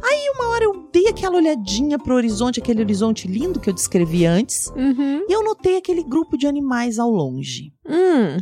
Aí, 0.03 0.31
uma 0.35 0.49
hora 0.49 0.65
eu 0.65 0.89
dei 0.91 1.09
aquela 1.09 1.37
olhadinha 1.37 1.99
pro 1.99 2.15
horizonte, 2.15 2.59
aquele 2.61 2.81
horizonte 2.81 3.29
lindo 3.29 3.61
que 3.61 3.69
eu 3.69 3.75
descrevi 3.75 4.25
antes. 4.25 4.69
Uhum. 4.75 5.27
E 5.29 5.33
eu 5.33 5.45
notei 5.45 5.77
aquele 5.77 6.03
grupo 6.03 6.39
de 6.39 6.47
animais 6.47 6.99
ao 6.99 7.11
longe. 7.11 7.73
Hum. 7.87 8.39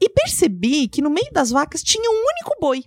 E 0.00 0.08
percebi 0.08 0.88
que 0.88 1.02
no 1.02 1.10
meio 1.10 1.30
das 1.32 1.50
vacas 1.50 1.82
tinha 1.82 2.10
um 2.10 2.14
único 2.14 2.58
boi. 2.60 2.84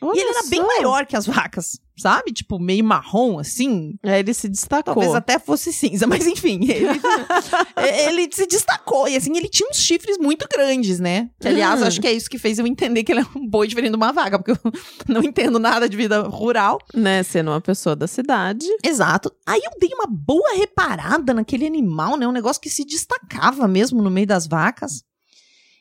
Olha 0.00 0.16
e 0.16 0.20
ele 0.20 0.30
era 0.30 0.42
bem 0.48 0.60
só. 0.60 0.66
maior 0.66 1.06
que 1.06 1.16
as 1.16 1.26
vacas, 1.26 1.78
sabe? 1.98 2.32
Tipo, 2.32 2.58
meio 2.58 2.84
marrom, 2.84 3.38
assim. 3.38 3.94
É, 4.02 4.18
ele 4.18 4.32
se 4.34 4.48
destacou. 4.48 4.94
Talvez 4.94 5.14
até 5.14 5.38
fosse 5.38 5.72
cinza, 5.72 6.06
mas 6.08 6.26
enfim. 6.26 6.60
Ele, 6.70 6.88
ele 8.22 8.28
se 8.32 8.46
destacou. 8.46 9.08
E 9.08 9.16
assim, 9.16 9.36
ele 9.36 9.48
tinha 9.48 9.68
uns 9.68 9.78
chifres 9.78 10.18
muito 10.18 10.46
grandes, 10.52 11.00
né? 11.00 11.30
Que, 11.40 11.48
aliás, 11.48 11.80
Hum. 11.80 11.84
acho 11.86 12.00
que 12.00 12.06
é 12.06 12.12
isso 12.12 12.28
que 12.30 12.38
fez 12.38 12.58
eu 12.58 12.66
entender 12.66 13.04
que 13.04 13.12
ele 13.12 13.20
é 13.20 13.26
um 13.36 13.48
boi 13.48 13.66
diferente 13.66 13.90
de 13.92 13.96
uma 13.96 14.12
vaca, 14.12 14.38
porque 14.38 14.52
eu 14.52 14.72
não 15.08 15.22
entendo 15.22 15.58
nada 15.58 15.88
de 15.88 15.96
vida 15.96 16.22
rural. 16.22 16.78
Né, 16.94 17.22
sendo 17.22 17.50
uma 17.50 17.60
pessoa 17.60 17.94
da 17.96 18.06
cidade. 18.06 18.66
Exato. 18.84 19.32
Aí 19.46 19.60
eu 19.64 19.78
dei 19.80 19.90
uma 19.94 20.06
boa 20.06 20.54
reparada 20.56 21.32
naquele 21.34 21.66
animal, 21.66 22.16
né? 22.16 22.26
Um 22.26 22.32
negócio 22.32 22.60
que 22.60 22.70
se 22.70 22.84
destacava 22.84 23.66
mesmo 23.66 24.02
no 24.02 24.10
meio 24.10 24.26
das 24.26 24.46
vacas. 24.46 25.02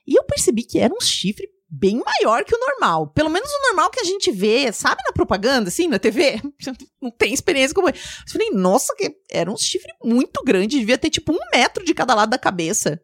E 0.08 0.18
eu 0.18 0.24
percebi 0.24 0.64
que 0.64 0.78
era 0.80 0.94
um 0.94 1.02
chifre 1.02 1.48
bem 1.80 2.02
maior 2.04 2.44
que 2.44 2.56
o 2.56 2.60
normal. 2.60 3.08
Pelo 3.08 3.30
menos 3.30 3.50
o 3.50 3.62
normal 3.68 3.90
que 3.90 4.00
a 4.00 4.04
gente 4.04 4.32
vê, 4.32 4.72
sabe, 4.72 5.02
na 5.06 5.12
propaganda, 5.14 5.68
assim, 5.70 5.88
na 5.88 6.00
TV? 6.00 6.42
Não 7.02 7.12
tem 7.12 7.34
experiência 7.34 7.74
como 7.76 7.90
eu. 7.90 7.94
Falei, 8.32 8.50
nossa, 8.52 8.96
que 8.96 9.14
era 9.30 9.52
um 9.52 9.58
chifre 9.58 9.92
muito 10.04 10.44
grande, 10.44 10.80
devia 10.80 10.98
ter 10.98 11.10
tipo 11.10 11.32
um 11.34 11.40
metro 11.54 11.84
de 11.84 11.94
cada 11.94 12.14
lado 12.16 12.30
da 12.30 12.38
cabeça. 12.38 13.00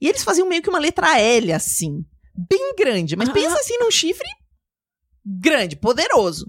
E 0.00 0.08
eles 0.08 0.22
faziam 0.24 0.48
meio 0.48 0.62
que 0.62 0.68
uma 0.68 0.78
letra 0.78 1.18
L, 1.18 1.52
assim. 1.52 2.04
Bem 2.34 2.74
grande. 2.76 3.16
Mas 3.16 3.28
Ah. 3.30 3.32
pensa 3.32 3.56
assim 3.58 3.78
num 3.78 3.90
chifre 3.90 4.28
grande, 5.24 5.76
poderoso. 5.76 6.46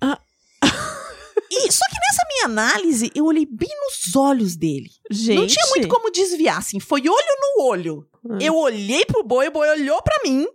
Ah. 0.00 0.18
E, 1.50 1.72
só 1.72 1.84
que 1.88 1.94
nessa 1.94 2.22
minha 2.28 2.44
análise, 2.44 3.10
eu 3.14 3.24
olhei 3.24 3.46
bem 3.46 3.70
nos 3.86 4.14
olhos 4.14 4.54
dele. 4.54 4.90
Gente. 5.10 5.38
Não 5.38 5.46
tinha 5.46 5.66
muito 5.70 5.88
como 5.88 6.10
desviar, 6.10 6.58
assim. 6.58 6.78
Foi 6.78 7.00
olho 7.00 7.08
no 7.56 7.62
olho. 7.64 8.06
Ah. 8.30 8.36
Eu 8.38 8.54
olhei 8.54 9.04
pro 9.06 9.24
boi, 9.24 9.48
o 9.48 9.50
boi 9.50 9.66
olhou 9.70 10.02
pra 10.02 10.14
mim. 10.24 10.46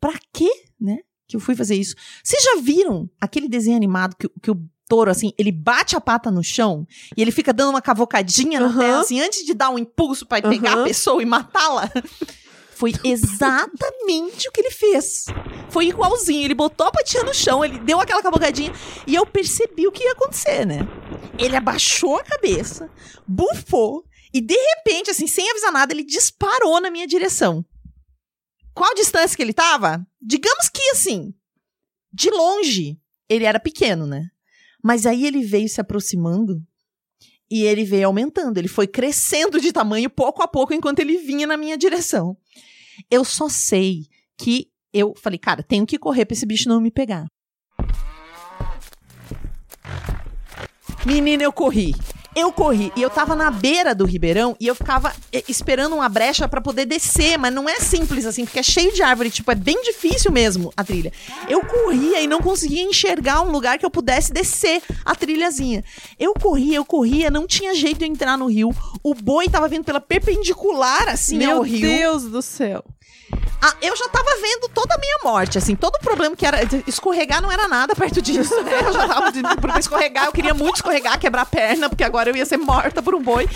Pra 0.00 0.14
quê? 0.32 0.50
né? 0.80 0.98
Que 1.26 1.36
eu 1.36 1.40
fui 1.40 1.54
fazer 1.54 1.74
isso. 1.74 1.94
Vocês 2.22 2.42
já 2.42 2.56
viram 2.60 3.08
aquele 3.20 3.48
desenho 3.48 3.76
animado 3.76 4.16
que, 4.16 4.28
que 4.42 4.50
o 4.50 4.56
touro, 4.88 5.10
assim, 5.10 5.32
ele 5.36 5.52
bate 5.52 5.94
a 5.94 6.00
pata 6.00 6.30
no 6.30 6.42
chão 6.42 6.86
e 7.16 7.20
ele 7.20 7.30
fica 7.30 7.52
dando 7.52 7.70
uma 7.70 7.82
cavocadinha 7.82 8.58
na 8.60 8.66
Aham. 8.66 8.78
terra, 8.78 9.00
assim, 9.00 9.20
antes 9.20 9.44
de 9.44 9.52
dar 9.52 9.68
um 9.70 9.78
impulso 9.78 10.24
pra 10.24 10.40
pegar 10.40 10.72
Aham. 10.72 10.80
a 10.82 10.84
pessoa 10.84 11.22
e 11.22 11.26
matá-la? 11.26 11.90
Foi 12.70 12.92
exatamente 13.04 14.48
o 14.48 14.52
que 14.52 14.60
ele 14.60 14.70
fez. 14.70 15.26
Foi 15.68 15.88
igualzinho. 15.88 16.44
Ele 16.44 16.54
botou 16.54 16.86
a 16.86 16.90
patinha 16.92 17.24
no 17.24 17.34
chão, 17.34 17.62
ele 17.64 17.78
deu 17.78 18.00
aquela 18.00 18.22
cavocadinha 18.22 18.72
e 19.06 19.14
eu 19.14 19.26
percebi 19.26 19.86
o 19.86 19.92
que 19.92 20.04
ia 20.04 20.12
acontecer, 20.12 20.64
né? 20.64 20.88
Ele 21.38 21.56
abaixou 21.56 22.16
a 22.16 22.24
cabeça, 22.24 22.88
bufou 23.26 24.04
e 24.32 24.40
de 24.40 24.54
repente, 24.54 25.10
assim, 25.10 25.26
sem 25.26 25.50
avisar 25.50 25.72
nada, 25.72 25.92
ele 25.92 26.04
disparou 26.04 26.80
na 26.80 26.90
minha 26.90 27.06
direção. 27.06 27.64
Qual 28.78 28.94
distância 28.94 29.36
que 29.36 29.42
ele 29.42 29.52
tava? 29.52 30.06
Digamos 30.22 30.68
que 30.68 30.90
assim, 30.90 31.34
de 32.12 32.30
longe, 32.30 32.96
ele 33.28 33.44
era 33.44 33.58
pequeno, 33.58 34.06
né? 34.06 34.30
Mas 34.80 35.04
aí 35.04 35.26
ele 35.26 35.42
veio 35.42 35.68
se 35.68 35.80
aproximando 35.80 36.62
e 37.50 37.64
ele 37.64 37.82
veio 37.82 38.06
aumentando. 38.06 38.56
Ele 38.56 38.68
foi 38.68 38.86
crescendo 38.86 39.60
de 39.60 39.72
tamanho 39.72 40.08
pouco 40.08 40.44
a 40.44 40.46
pouco 40.46 40.72
enquanto 40.72 41.00
ele 41.00 41.18
vinha 41.18 41.44
na 41.44 41.56
minha 41.56 41.76
direção. 41.76 42.36
Eu 43.10 43.24
só 43.24 43.48
sei 43.48 44.06
que 44.36 44.70
eu 44.92 45.12
falei, 45.20 45.40
cara, 45.40 45.60
tenho 45.60 45.84
que 45.84 45.98
correr 45.98 46.24
pra 46.24 46.34
esse 46.34 46.46
bicho 46.46 46.68
não 46.68 46.80
me 46.80 46.92
pegar. 46.92 47.26
Menina, 51.04 51.42
eu 51.42 51.52
corri. 51.52 51.96
Eu 52.36 52.52
corri 52.52 52.92
e 52.94 53.02
eu 53.02 53.10
tava 53.10 53.34
na 53.34 53.50
beira 53.50 53.94
do 53.94 54.04
ribeirão 54.04 54.56
e 54.60 54.66
eu 54.66 54.74
ficava 54.74 55.12
eh, 55.32 55.42
esperando 55.48 55.94
uma 55.94 56.08
brecha 56.08 56.46
pra 56.46 56.60
poder 56.60 56.84
descer, 56.84 57.38
mas 57.38 57.52
não 57.52 57.68
é 57.68 57.80
simples 57.80 58.26
assim, 58.26 58.44
porque 58.44 58.58
é 58.58 58.62
cheio 58.62 58.92
de 58.92 59.02
árvore, 59.02 59.30
tipo, 59.30 59.50
é 59.50 59.54
bem 59.54 59.82
difícil 59.82 60.30
mesmo 60.30 60.72
a 60.76 60.84
trilha. 60.84 61.12
Eu 61.48 61.64
corria 61.64 62.20
e 62.20 62.26
não 62.26 62.40
conseguia 62.40 62.82
enxergar 62.82 63.42
um 63.42 63.50
lugar 63.50 63.78
que 63.78 63.84
eu 63.84 63.90
pudesse 63.90 64.32
descer 64.32 64.82
a 65.04 65.14
trilhazinha. 65.14 65.82
Eu 66.18 66.34
corria, 66.34 66.76
eu 66.76 66.84
corria, 66.84 67.30
não 67.30 67.46
tinha 67.46 67.74
jeito 67.74 67.98
de 67.98 68.04
eu 68.04 68.08
entrar 68.08 68.36
no 68.36 68.46
rio. 68.46 68.70
O 69.02 69.14
boi 69.14 69.48
tava 69.48 69.68
vindo 69.68 69.84
pela 69.84 70.00
perpendicular 70.00 71.08
assim 71.08 71.38
Meu 71.38 71.58
ao 71.58 71.62
rio. 71.62 71.80
Deus 71.80 72.24
do 72.24 72.42
céu. 72.42 72.84
Ah, 73.60 73.74
eu 73.82 73.96
já 73.96 74.08
tava 74.08 74.30
vendo 74.40 74.68
toda 74.72 74.94
a 74.94 74.98
minha 74.98 75.18
morte, 75.24 75.58
assim, 75.58 75.74
todo 75.74 75.94
o 75.96 76.00
problema 76.00 76.36
que 76.36 76.46
era. 76.46 76.58
Escorregar 76.86 77.42
não 77.42 77.50
era 77.50 77.66
nada 77.66 77.94
perto 77.94 78.22
disso, 78.22 78.54
né? 78.62 78.72
Eu 78.86 78.92
já 78.92 79.08
tava. 79.08 79.32
de- 79.32 79.42
Porque 79.60 79.78
escorregar, 79.80 80.26
eu 80.26 80.32
queria 80.32 80.54
muito 80.54 80.76
escorregar, 80.76 81.18
quebrar 81.18 81.42
a 81.42 81.46
perna, 81.46 81.88
porque 81.88 82.04
agora 82.04 82.30
eu 82.30 82.36
ia 82.36 82.46
ser 82.46 82.56
morta 82.56 83.02
por 83.02 83.14
um 83.16 83.22
boi. 83.22 83.48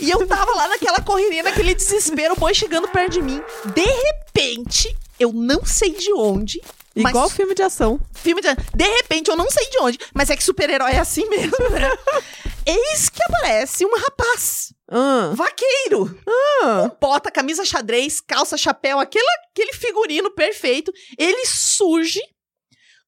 E 0.00 0.08
eu 0.10 0.24
tava 0.26 0.54
lá 0.54 0.68
naquela 0.68 1.00
correria, 1.00 1.42
naquele 1.42 1.74
desespero, 1.74 2.34
o 2.34 2.36
boi 2.36 2.54
chegando 2.54 2.86
perto 2.88 3.12
de 3.14 3.22
mim. 3.22 3.42
De 3.74 3.84
repente, 3.84 4.96
eu 5.18 5.32
não 5.32 5.64
sei 5.66 5.94
de 5.94 6.12
onde. 6.12 6.60
mas 6.94 7.10
Igual 7.10 7.28
filme 7.28 7.54
de 7.54 7.62
ação. 7.62 7.98
filme 8.14 8.40
de. 8.40 8.48
De 8.74 8.84
repente, 8.84 9.30
eu 9.30 9.36
não 9.36 9.50
sei 9.50 9.68
de 9.68 9.78
onde, 9.80 9.98
mas 10.14 10.30
é 10.30 10.36
que 10.36 10.44
super-herói 10.44 10.92
é 10.92 10.98
assim 11.00 11.28
mesmo, 11.28 11.56
né? 11.70 11.90
Eis 12.64 13.08
que 13.08 13.22
aparece 13.24 13.84
um 13.84 13.96
rapaz, 13.98 14.72
Ah, 14.92 15.30
vaqueiro, 15.36 16.18
ah. 16.28 16.90
bota, 17.00 17.30
camisa 17.30 17.64
xadrez, 17.64 18.20
calça, 18.20 18.56
chapéu, 18.56 18.98
aquele, 18.98 19.28
aquele 19.52 19.72
figurino 19.72 20.32
perfeito. 20.32 20.92
Ele 21.16 21.46
surge, 21.46 22.20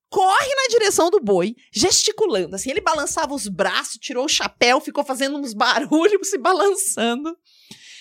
corre 0.08 0.54
na 0.54 0.68
direção 0.70 1.10
do 1.10 1.18
boi, 1.18 1.56
gesticulando. 1.72 2.54
Assim, 2.54 2.70
ele 2.70 2.80
balançava 2.80 3.34
os 3.34 3.48
braços, 3.48 3.98
tirou 4.00 4.26
o 4.26 4.28
chapéu, 4.28 4.80
ficou 4.80 5.02
fazendo 5.02 5.36
uns 5.36 5.52
barulhos, 5.52 6.28
se 6.30 6.38
balançando. 6.38 7.36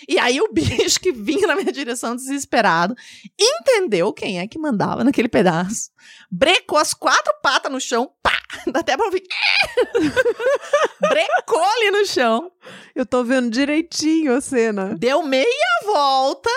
E 0.07 0.19
aí 0.19 0.39
o 0.41 0.51
bicho 0.51 0.99
que 0.99 1.11
vinha 1.11 1.47
na 1.47 1.55
minha 1.55 1.71
direção 1.71 2.15
desesperado 2.15 2.95
entendeu 3.39 4.11
quem 4.13 4.39
é 4.39 4.47
que 4.47 4.59
mandava 4.59 5.03
naquele 5.03 5.27
pedaço. 5.27 5.89
Brecou 6.29 6.77
as 6.77 6.93
quatro 6.93 7.33
patas 7.41 7.71
no 7.71 7.79
chão, 7.79 8.11
pá! 8.21 8.31
Dá 8.71 8.79
até 8.79 8.95
pra 8.95 9.05
ouvir. 9.05 9.23
Brecou 10.99 11.63
ali 11.63 11.91
no 11.91 12.05
chão. 12.05 12.51
Eu 12.95 13.05
tô 13.05 13.23
vendo 13.23 13.49
direitinho 13.49 14.35
a 14.35 14.41
cena. 14.41 14.95
deu 14.97 15.23
meia 15.23 15.45
volta 15.85 16.49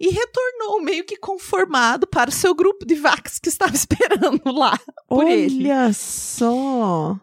e 0.00 0.08
retornou 0.10 0.80
meio 0.82 1.04
que 1.04 1.16
conformado 1.16 2.06
para 2.06 2.30
o 2.30 2.32
seu 2.32 2.54
grupo 2.54 2.86
de 2.86 2.94
vacas 2.94 3.38
que 3.38 3.48
estava 3.48 3.74
esperando 3.76 4.40
lá 4.52 4.78
por 5.08 5.24
Olha 5.24 5.32
ele. 5.32 5.68
só. 5.94 7.16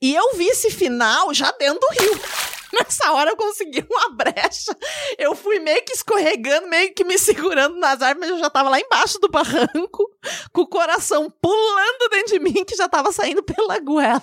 E 0.00 0.14
eu 0.14 0.36
vi 0.36 0.46
esse 0.46 0.70
final 0.70 1.34
já 1.34 1.50
dentro 1.52 1.80
do 1.80 1.88
rio. 2.00 2.20
Nessa 2.72 3.12
hora 3.12 3.30
eu 3.30 3.36
consegui 3.36 3.84
uma 3.90 4.10
brecha. 4.10 4.76
Eu 5.16 5.34
fui 5.34 5.58
meio 5.58 5.82
que 5.84 5.92
escorregando, 5.92 6.68
meio 6.68 6.92
que 6.94 7.04
me 7.04 7.18
segurando 7.18 7.78
nas 7.78 8.02
árvores, 8.02 8.28
mas 8.28 8.30
eu 8.30 8.38
já 8.38 8.50
tava 8.50 8.68
lá 8.68 8.78
embaixo 8.80 9.18
do 9.18 9.28
barranco, 9.28 10.04
com 10.52 10.62
o 10.62 10.66
coração 10.66 11.30
pulando 11.40 12.10
dentro 12.10 12.32
de 12.34 12.40
mim, 12.40 12.64
que 12.64 12.76
já 12.76 12.88
tava 12.88 13.12
saindo 13.12 13.42
pela 13.42 13.78
goela. 13.78 14.20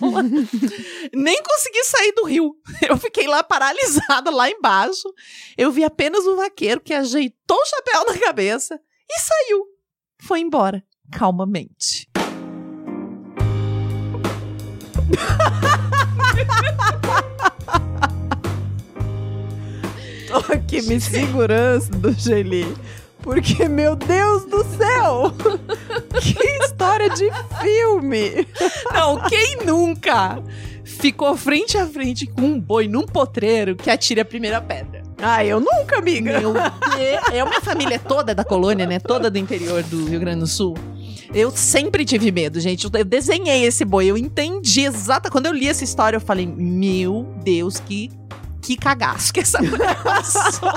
Nem 1.13 1.41
consegui 1.41 1.83
sair 1.85 2.11
do 2.13 2.25
rio. 2.25 2.55
Eu 2.87 2.97
fiquei 2.97 3.27
lá 3.27 3.43
paralisada, 3.43 4.29
lá 4.29 4.49
embaixo. 4.49 5.11
Eu 5.57 5.71
vi 5.71 5.83
apenas 5.83 6.25
o 6.25 6.35
vaqueiro 6.35 6.81
que 6.81 6.93
ajeitou 6.93 7.57
o 7.57 7.65
chapéu 7.65 8.05
na 8.05 8.17
cabeça 8.19 8.79
e 9.09 9.19
saiu. 9.19 9.65
Foi 10.21 10.39
embora, 10.39 10.83
calmamente. 11.11 12.07
Aqui 20.49 20.81
me 20.83 20.99
segurando, 20.99 22.13
Geli. 22.17 22.65
Porque, 23.21 23.67
meu 23.67 23.95
Deus 23.95 24.45
do 24.45 24.63
céu! 24.77 25.33
que 26.21 26.63
história 26.63 27.09
de 27.09 27.29
filme! 27.61 28.47
Não, 28.93 29.19
quem 29.27 29.57
nunca 29.65 30.43
ficou 30.83 31.35
frente 31.35 31.77
a 31.77 31.87
frente 31.87 32.27
com 32.27 32.41
um 32.41 32.59
boi 32.59 32.87
num 32.87 33.03
potreiro 33.03 33.75
que 33.75 33.89
atire 33.89 34.21
a 34.21 34.25
primeira 34.25 34.61
pedra? 34.61 35.01
Ah, 35.21 35.43
eu 35.43 35.59
nunca, 35.59 35.97
amiga. 35.97 36.39
Meu 36.39 36.53
Deus. 36.53 37.23
É 37.33 37.43
uma 37.43 37.61
família 37.61 37.97
toda 37.97 38.35
da 38.35 38.43
colônia, 38.43 38.85
né? 38.85 38.99
Toda 38.99 39.31
do 39.31 39.37
interior 39.39 39.81
do 39.83 40.05
Rio 40.05 40.19
Grande 40.19 40.41
do 40.41 40.47
Sul. 40.47 40.75
Eu 41.33 41.51
sempre 41.51 42.05
tive 42.05 42.31
medo, 42.31 42.59
gente. 42.59 42.87
Eu 42.93 43.03
desenhei 43.03 43.63
esse 43.63 43.83
boi, 43.83 44.05
eu 44.05 44.17
entendi 44.17 44.81
exata. 44.81 45.29
Quando 45.29 45.47
eu 45.47 45.53
li 45.53 45.67
essa 45.67 45.83
história, 45.83 46.17
eu 46.17 46.21
falei: 46.21 46.45
Meu 46.45 47.27
Deus, 47.43 47.79
que, 47.79 48.11
que 48.65 48.75
cagaço 48.75 49.31
que 49.31 49.41
essa 49.41 49.61
mulher 49.61 49.95
passou. 50.01 50.71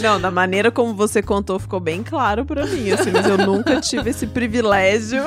Não, 0.00 0.20
da 0.20 0.30
maneira 0.30 0.70
como 0.70 0.94
você 0.94 1.22
contou, 1.22 1.58
ficou 1.58 1.80
bem 1.80 2.02
claro 2.02 2.44
pra 2.44 2.66
mim, 2.66 2.90
assim, 2.92 3.10
mas 3.10 3.26
eu 3.26 3.38
nunca 3.38 3.80
tive 3.80 4.10
esse 4.10 4.26
privilégio 4.26 5.22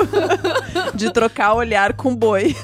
de 0.93 1.11
trocar 1.11 1.55
olhar 1.55 1.93
com 1.93 2.15
boi. 2.15 2.55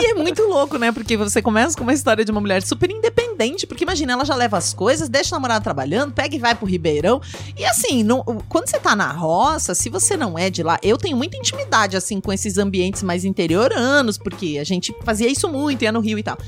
E 0.00 0.06
é 0.06 0.14
muito 0.14 0.42
louco, 0.42 0.76
né? 0.78 0.90
Porque 0.90 1.16
você 1.16 1.40
começa 1.42 1.76
com 1.76 1.82
uma 1.84 1.92
história 1.92 2.24
de 2.24 2.32
uma 2.32 2.40
mulher 2.40 2.62
super 2.62 2.90
independente. 2.90 3.66
Porque 3.66 3.84
imagina, 3.84 4.12
ela 4.14 4.24
já 4.24 4.34
leva 4.34 4.56
as 4.56 4.72
coisas, 4.72 5.08
deixa 5.08 5.34
o 5.34 5.38
namorado 5.38 5.62
trabalhando, 5.62 6.12
pega 6.12 6.34
e 6.34 6.38
vai 6.38 6.54
pro 6.54 6.66
Ribeirão. 6.66 7.20
E 7.56 7.64
assim, 7.64 8.02
não- 8.02 8.24
quando 8.48 8.68
você 8.68 8.78
tá 8.80 8.96
na 8.96 9.12
roça, 9.12 9.74
se 9.74 9.88
você 9.90 10.16
não 10.16 10.36
é 10.38 10.48
de 10.50 10.62
lá, 10.62 10.78
eu 10.82 10.96
tenho 10.96 11.16
muita 11.16 11.36
intimidade, 11.36 11.96
assim, 11.96 12.20
com 12.20 12.32
esses 12.32 12.58
ambientes 12.58 13.02
mais 13.02 13.24
interioranos, 13.24 14.16
porque 14.18 14.56
a 14.60 14.64
gente 14.64 14.94
fazia 15.04 15.28
isso 15.30 15.46
muito, 15.48 15.82
ia 15.82 15.92
no 15.92 16.00
Rio 16.00 16.18
e 16.18 16.22
tal. 16.22 16.38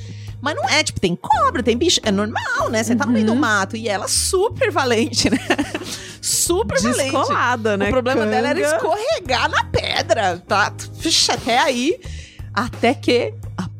Mas 0.40 0.54
não 0.54 0.64
é, 0.68 0.82
tipo, 0.82 1.00
tem 1.00 1.16
cobra, 1.16 1.62
tem 1.62 1.76
bicho, 1.76 2.00
é 2.04 2.10
normal, 2.10 2.68
né? 2.70 2.82
Você 2.82 2.94
tá 2.94 3.06
no 3.06 3.12
meio 3.12 3.26
do 3.26 3.32
Uhum. 3.32 3.38
mato 3.38 3.76
e 3.76 3.88
ela 3.88 4.06
super 4.08 4.70
valente, 4.70 5.30
né? 5.30 5.38
super 6.20 6.80
valente. 6.80 7.02
Descolada, 7.10 7.76
né? 7.76 7.86
O 7.86 7.90
problema 7.90 8.26
dela 8.26 8.48
era 8.48 8.60
Canga. 8.60 8.76
escorregar 8.76 9.48
na 9.50 9.64
pedra, 9.64 10.42
tá? 10.46 10.72
Vixe, 10.94 11.30
até 11.32 11.58
aí. 11.58 11.98
Até 12.52 12.94
que 12.94 13.34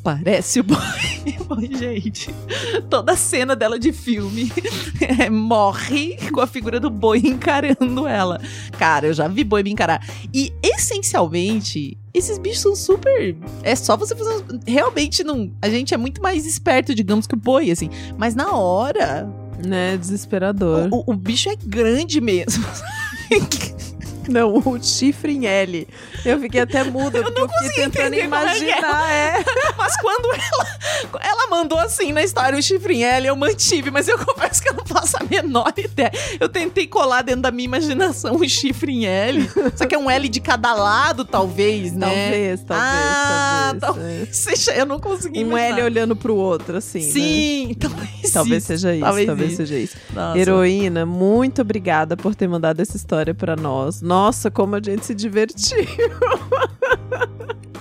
aparece 0.09 0.61
o 0.61 0.65
boi. 0.65 0.77
Boi, 1.49 1.69
gente. 1.77 2.33
Toda 2.91 3.13
a 3.13 3.17
cena 3.17 3.55
dela 3.57 3.79
de 3.79 3.93
filme 3.93 4.51
é, 5.21 5.29
morre 5.31 6.17
com 6.33 6.41
a 6.41 6.47
figura 6.47 6.79
do 6.81 6.91
boi 6.91 7.19
encarando 7.19 8.07
ela. 8.07 8.41
Cara, 8.79 9.07
eu 9.09 9.15
já 9.15 9.27
vi 9.29 9.43
boi 9.45 9.63
me 9.63 9.71
encarar. 9.71 10.05
E, 10.33 10.53
essencialmente, 10.63 11.97
esses 12.15 12.39
bichos 12.39 12.61
são 12.61 12.75
super. 12.77 13.37
É 13.63 13.75
só 13.77 13.97
você 13.97 14.15
fazer. 14.15 14.45
Realmente 14.67 15.23
não. 15.25 15.51
A 15.61 15.69
gente 15.69 15.95
é 15.95 15.97
muito 15.97 16.21
mais 16.23 16.47
esperto, 16.47 16.95
digamos, 16.95 17.27
que 17.27 17.35
o 17.35 17.39
boi, 17.39 17.71
assim. 17.71 17.91
Mas 18.17 18.35
na 18.35 18.53
hora, 18.53 19.29
Né, 19.65 19.97
desesperador. 19.97 20.89
o, 20.93 21.05
o 21.13 21.15
bicho 21.15 21.49
é 21.49 21.57
grande 21.57 22.21
mesmo. 22.21 22.65
Não, 24.31 24.57
o 24.57 24.83
chifre 24.83 25.33
em 25.33 25.47
L. 25.47 25.87
Eu 26.25 26.41
fiquei 26.41 26.61
até 26.61 26.85
muda, 26.85 27.23
porque 27.25 27.41
eu 27.41 27.49
fiquei 27.49 27.85
tentando 27.85 28.15
entender 28.15 28.25
como 28.25 28.35
é 28.35 28.39
é. 28.39 28.45
imaginar, 28.45 29.13
é. 29.13 29.45
Mas 29.77 29.97
quando 30.01 30.27
ela, 30.33 31.21
ela 31.21 31.47
mandou 31.49 31.79
assim 31.79 32.13
na 32.13 32.23
história 32.23 32.59
o 32.59 32.63
chifre 32.63 32.97
em 32.97 33.05
L, 33.05 33.27
eu 33.27 33.37
mantive, 33.37 33.91
mas 33.91 34.09
eu 34.09 34.19
confesso 34.19 34.63
que 34.63 34.69
eu 34.69 34.75
não 34.75 34.85
faço 34.85 35.17
a 35.17 35.25
menor 35.25 35.73
ideia. 35.77 36.13
Eu 36.41 36.49
tentei 36.49 36.87
colar 36.87 37.23
dentro 37.23 37.43
da 37.43 37.51
minha 37.51 37.67
imaginação 37.67 38.37
o 38.37 38.49
chifre 38.49 38.93
em 38.93 39.07
L. 39.07 39.49
Só 39.77 39.87
que 39.87 39.95
é 39.95 39.99
um 39.99 40.11
L 40.11 40.29
de 40.29 40.41
cada 40.41 40.75
lado, 40.75 41.25
talvez, 41.25 41.93
né? 41.93 42.07
Talvez, 42.07 42.65
talvez, 42.65 42.89
Ah, 42.89 43.56
talvez. 43.81 44.29
Seja, 44.37 44.73
eu 44.73 44.87
não 44.87 44.99
consegui 45.01 45.39
Um 45.39 45.49
imaginar. 45.49 45.79
L 45.79 45.83
olhando 45.85 46.17
pro 46.17 46.35
outro, 46.35 46.77
assim. 46.77 47.01
né? 47.07 47.13
Sim, 47.13 47.77
talvez 47.79 48.07
Talvez 48.33 48.63
isso. 48.63 48.67
seja 48.69 48.95
isso, 48.95 49.05
Talvez 49.05 49.27
talvez, 49.27 49.49
isso. 49.53 49.57
seja 49.59 49.79
isso. 49.79 49.97
Nossa. 50.15 50.39
Heroína, 50.39 51.07
muito 51.07 51.63
obrigada 51.63 52.17
por 52.17 52.35
ter 52.35 52.49
mandado 52.49 52.81
essa 52.81 52.97
história 52.97 53.35
pra 53.35 53.57
nós. 53.57 54.03
Nossa, 54.03 54.51
como 54.51 54.75
a 54.77 54.81
gente 54.83 55.05
se 55.07 55.15
divertiu. 55.15 55.87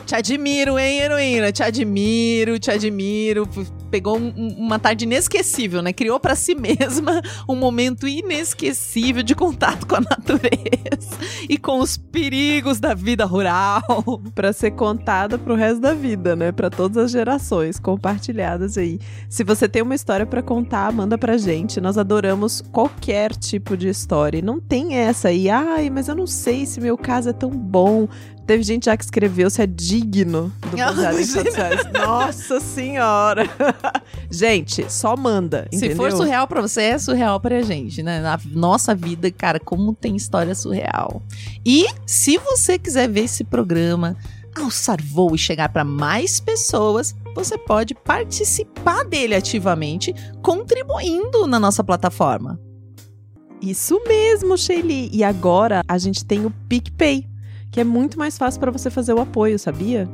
Te 0.05 0.13
admiro, 0.15 0.77
hein, 0.77 0.99
heroína? 0.99 1.51
Te 1.51 1.63
admiro, 1.63 2.59
te 2.59 2.69
admiro. 2.69 3.47
Pegou 3.89 4.17
um, 4.17 4.55
uma 4.57 4.79
tarde 4.79 5.05
inesquecível, 5.05 5.81
né? 5.81 5.93
Criou 5.93 6.19
para 6.19 6.35
si 6.35 6.53
mesma 6.55 7.21
um 7.47 7.55
momento 7.55 8.07
inesquecível 8.07 9.23
de 9.23 9.35
contato 9.35 9.87
com 9.87 9.95
a 9.95 10.01
natureza 10.01 11.17
e 11.49 11.57
com 11.57 11.79
os 11.79 11.97
perigos 11.97 12.79
da 12.79 12.93
vida 12.93 13.25
rural. 13.25 13.81
para 14.33 14.53
ser 14.53 14.71
contada 14.71 15.37
pro 15.37 15.55
resto 15.55 15.79
da 15.81 15.93
vida, 15.93 16.35
né? 16.35 16.51
Para 16.51 16.69
todas 16.69 16.97
as 16.97 17.11
gerações 17.11 17.79
compartilhadas 17.79 18.77
aí. 18.77 18.99
Se 19.29 19.43
você 19.43 19.67
tem 19.67 19.81
uma 19.81 19.95
história 19.95 20.25
para 20.25 20.41
contar, 20.41 20.91
manda 20.91 21.17
pra 21.17 21.37
gente. 21.37 21.79
Nós 21.81 21.97
adoramos 21.97 22.61
qualquer 22.71 23.33
tipo 23.35 23.77
de 23.77 23.87
história. 23.87 24.39
E 24.39 24.41
não 24.41 24.59
tem 24.59 24.95
essa 24.95 25.29
aí, 25.29 25.49
ai, 25.49 25.89
mas 25.89 26.07
eu 26.07 26.15
não 26.15 26.27
sei 26.27 26.65
se 26.65 26.79
meu 26.79 26.97
caso 26.97 27.29
é 27.29 27.33
tão 27.33 27.49
bom. 27.49 28.07
Teve 28.45 28.61
gente 28.61 28.85
já 28.85 28.95
que 28.95 29.03
escreveu 29.03 29.49
se 29.49 29.61
é 29.61 29.65
digno 29.65 30.53
do 30.69 30.77
baseado 30.77 31.19
em 31.19 31.25
fatos. 31.25 31.91
Nossa 31.91 32.59
senhora! 32.59 33.49
gente, 34.29 34.91
só 34.91 35.15
manda. 35.15 35.67
Se 35.71 35.77
entendeu? 35.77 35.97
for 35.97 36.11
surreal 36.11 36.47
pra 36.47 36.61
você, 36.61 36.81
é 36.81 36.97
surreal 36.97 37.39
pra 37.39 37.61
gente, 37.61 38.01
né? 38.01 38.21
Na 38.21 38.39
nossa 38.51 38.93
vida, 38.93 39.29
cara, 39.31 39.59
como 39.59 39.93
tem 39.93 40.15
história 40.15 40.53
surreal. 40.55 41.21
E 41.65 41.85
se 42.05 42.37
você 42.37 42.77
quiser 42.77 43.09
ver 43.09 43.25
esse 43.25 43.43
programa 43.43 44.15
alçar 44.55 45.01
voo 45.03 45.35
e 45.35 45.37
chegar 45.37 45.69
para 45.69 45.83
mais 45.83 46.39
pessoas, 46.39 47.15
você 47.35 47.57
pode 47.57 47.93
participar 47.93 49.03
dele 49.03 49.35
ativamente, 49.35 50.15
contribuindo 50.41 51.45
na 51.45 51.59
nossa 51.59 51.83
plataforma. 51.83 52.59
Isso 53.61 54.01
mesmo, 54.07 54.57
Shelly. 54.57 55.09
E 55.11 55.23
agora 55.23 55.81
a 55.87 55.97
gente 55.97 56.23
tem 56.23 56.45
o 56.45 56.51
PicPay 56.69 57.27
que 57.75 57.81
é 57.81 57.83
muito 57.83 58.17
mais 58.17 58.37
fácil 58.37 58.61
para 58.61 58.71
você 58.71 58.89
fazer 58.89 59.13
o 59.13 59.19
apoio, 59.19 59.59
sabia? 59.59 60.07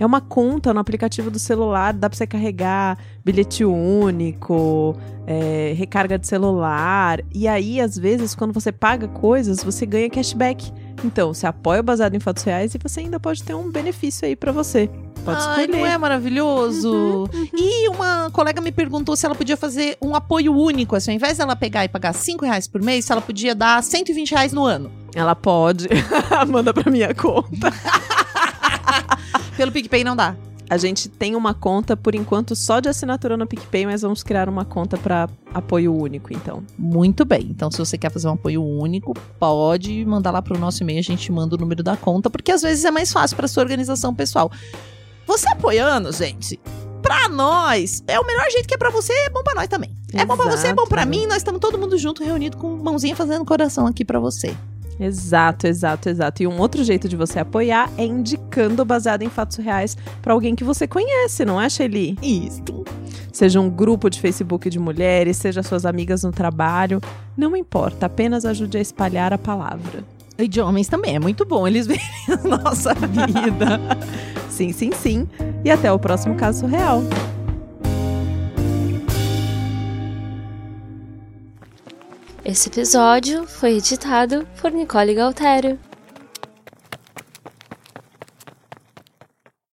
É 0.00 0.06
uma 0.06 0.22
conta 0.22 0.72
no 0.72 0.80
aplicativo 0.80 1.30
do 1.30 1.38
celular, 1.38 1.92
dá 1.92 2.08
para 2.08 2.16
você 2.16 2.26
carregar 2.26 2.96
bilhete 3.22 3.66
único, 3.66 4.96
é, 5.26 5.74
recarga 5.76 6.18
de 6.18 6.26
celular. 6.26 7.20
E 7.34 7.46
aí, 7.46 7.82
às 7.82 7.98
vezes, 7.98 8.34
quando 8.34 8.54
você 8.54 8.72
paga 8.72 9.06
coisas, 9.06 9.62
você 9.62 9.84
ganha 9.84 10.08
cashback. 10.08 10.72
Então, 11.04 11.34
você 11.34 11.46
apoia 11.46 11.80
o 11.80 11.82
baseado 11.82 12.14
em 12.14 12.18
fatos 12.18 12.42
reais 12.44 12.74
e 12.74 12.78
você 12.78 13.00
ainda 13.00 13.20
pode 13.20 13.42
ter 13.42 13.54
um 13.54 13.70
benefício 13.70 14.26
aí 14.26 14.34
para 14.34 14.52
você. 14.52 14.88
Pode 15.22 15.42
Ai, 15.42 15.64
escolher. 15.64 15.80
não 15.80 15.86
é 15.86 15.98
maravilhoso? 15.98 16.90
Uhum, 16.90 17.28
uhum. 17.34 17.48
E 17.54 17.88
uma 17.90 18.30
colega 18.30 18.60
me 18.62 18.72
perguntou 18.72 19.14
se 19.16 19.26
ela 19.26 19.34
podia 19.34 19.56
fazer 19.56 19.98
um 20.00 20.14
apoio 20.14 20.54
único, 20.54 20.96
assim, 20.96 21.10
ao 21.10 21.16
invés 21.16 21.36
dela 21.36 21.54
pegar 21.54 21.84
e 21.84 21.88
pagar 21.88 22.14
5 22.14 22.44
reais 22.44 22.66
por 22.66 22.82
mês, 22.82 23.04
se 23.04 23.12
ela 23.12 23.20
podia 23.20 23.54
dar 23.54 23.82
120 23.82 24.30
reais 24.30 24.52
no 24.52 24.64
ano. 24.64 24.90
Ela 25.14 25.34
pode. 25.34 25.88
Manda 26.48 26.72
pra 26.72 26.90
minha 26.90 27.14
conta. 27.14 27.70
Pelo 29.60 29.72
PicPay 29.72 30.02
não 30.02 30.16
dá. 30.16 30.34
A 30.70 30.78
gente 30.78 31.06
tem 31.06 31.36
uma 31.36 31.52
conta, 31.52 31.94
por 31.94 32.14
enquanto, 32.14 32.56
só 32.56 32.80
de 32.80 32.88
assinatura 32.88 33.36
no 33.36 33.46
PicPay, 33.46 33.84
mas 33.84 34.00
vamos 34.00 34.22
criar 34.22 34.48
uma 34.48 34.64
conta 34.64 34.96
para 34.96 35.28
apoio 35.52 35.94
único, 35.94 36.32
então. 36.32 36.62
Muito 36.78 37.26
bem. 37.26 37.48
Então, 37.50 37.70
se 37.70 37.76
você 37.76 37.98
quer 37.98 38.10
fazer 38.10 38.26
um 38.28 38.32
apoio 38.32 38.64
único, 38.64 39.12
pode 39.38 40.02
mandar 40.06 40.30
lá 40.30 40.40
para 40.40 40.56
o 40.56 40.58
nosso 40.58 40.82
e-mail, 40.82 41.00
a 41.00 41.02
gente 41.02 41.30
manda 41.30 41.56
o 41.56 41.58
número 41.58 41.82
da 41.82 41.94
conta, 41.94 42.30
porque 42.30 42.50
às 42.50 42.62
vezes 42.62 42.86
é 42.86 42.90
mais 42.90 43.12
fácil 43.12 43.36
para 43.36 43.46
sua 43.46 43.62
organização 43.62 44.14
pessoal. 44.14 44.50
Você 45.26 45.46
apoiando, 45.50 46.10
gente, 46.10 46.58
pra 47.02 47.28
nós, 47.28 48.02
é 48.06 48.18
o 48.18 48.24
melhor 48.24 48.50
jeito 48.50 48.66
que 48.66 48.72
é 48.72 48.78
pra 48.78 48.88
você, 48.88 49.12
é 49.12 49.28
bom 49.28 49.42
pra 49.42 49.54
nós 49.54 49.68
também. 49.68 49.94
É 50.14 50.24
bom 50.24 50.38
pra 50.38 50.50
você, 50.56 50.68
é 50.68 50.72
bom 50.72 50.86
pra 50.86 51.04
mim, 51.04 51.26
nós 51.26 51.36
estamos 51.36 51.60
todo 51.60 51.76
mundo 51.76 51.98
junto, 51.98 52.24
reunido, 52.24 52.56
com 52.56 52.78
mãozinha 52.78 53.14
fazendo 53.14 53.44
coração 53.44 53.86
aqui 53.86 54.06
pra 54.06 54.18
você. 54.18 54.56
Exato, 55.00 55.66
exato, 55.66 56.10
exato. 56.10 56.42
E 56.42 56.46
um 56.46 56.60
outro 56.60 56.84
jeito 56.84 57.08
de 57.08 57.16
você 57.16 57.38
apoiar 57.38 57.90
é 57.96 58.04
indicando 58.04 58.84
baseado 58.84 59.22
em 59.22 59.30
fatos 59.30 59.56
reais 59.56 59.96
para 60.20 60.34
alguém 60.34 60.54
que 60.54 60.62
você 60.62 60.86
conhece, 60.86 61.42
não 61.44 61.58
é, 61.58 61.70
Shelly? 61.70 62.18
Isso. 62.22 62.84
Seja 63.32 63.58
um 63.60 63.70
grupo 63.70 64.10
de 64.10 64.20
Facebook 64.20 64.68
de 64.68 64.78
mulheres, 64.78 65.38
seja 65.38 65.62
suas 65.62 65.86
amigas 65.86 66.22
no 66.22 66.32
trabalho, 66.32 67.00
não 67.34 67.56
importa, 67.56 68.06
apenas 68.06 68.44
ajude 68.44 68.76
a 68.76 68.80
espalhar 68.80 69.32
a 69.32 69.38
palavra. 69.38 70.04
E 70.38 70.46
de 70.46 70.60
homens 70.60 70.88
também, 70.88 71.16
é 71.16 71.18
muito 71.18 71.46
bom 71.46 71.66
eles 71.66 71.86
verem 71.88 72.02
a 72.28 72.48
nossa 72.48 72.92
vida. 72.94 73.80
sim, 74.50 74.72
sim, 74.72 74.90
sim. 74.92 75.28
E 75.64 75.70
até 75.70 75.90
o 75.90 75.98
próximo 75.98 76.34
caso 76.34 76.66
real. 76.66 77.02
Esse 82.42 82.70
episódio 82.70 83.46
foi 83.46 83.76
editado 83.76 84.46
por 84.60 84.72
Nicole 84.72 85.14
Galtério. 85.14 85.78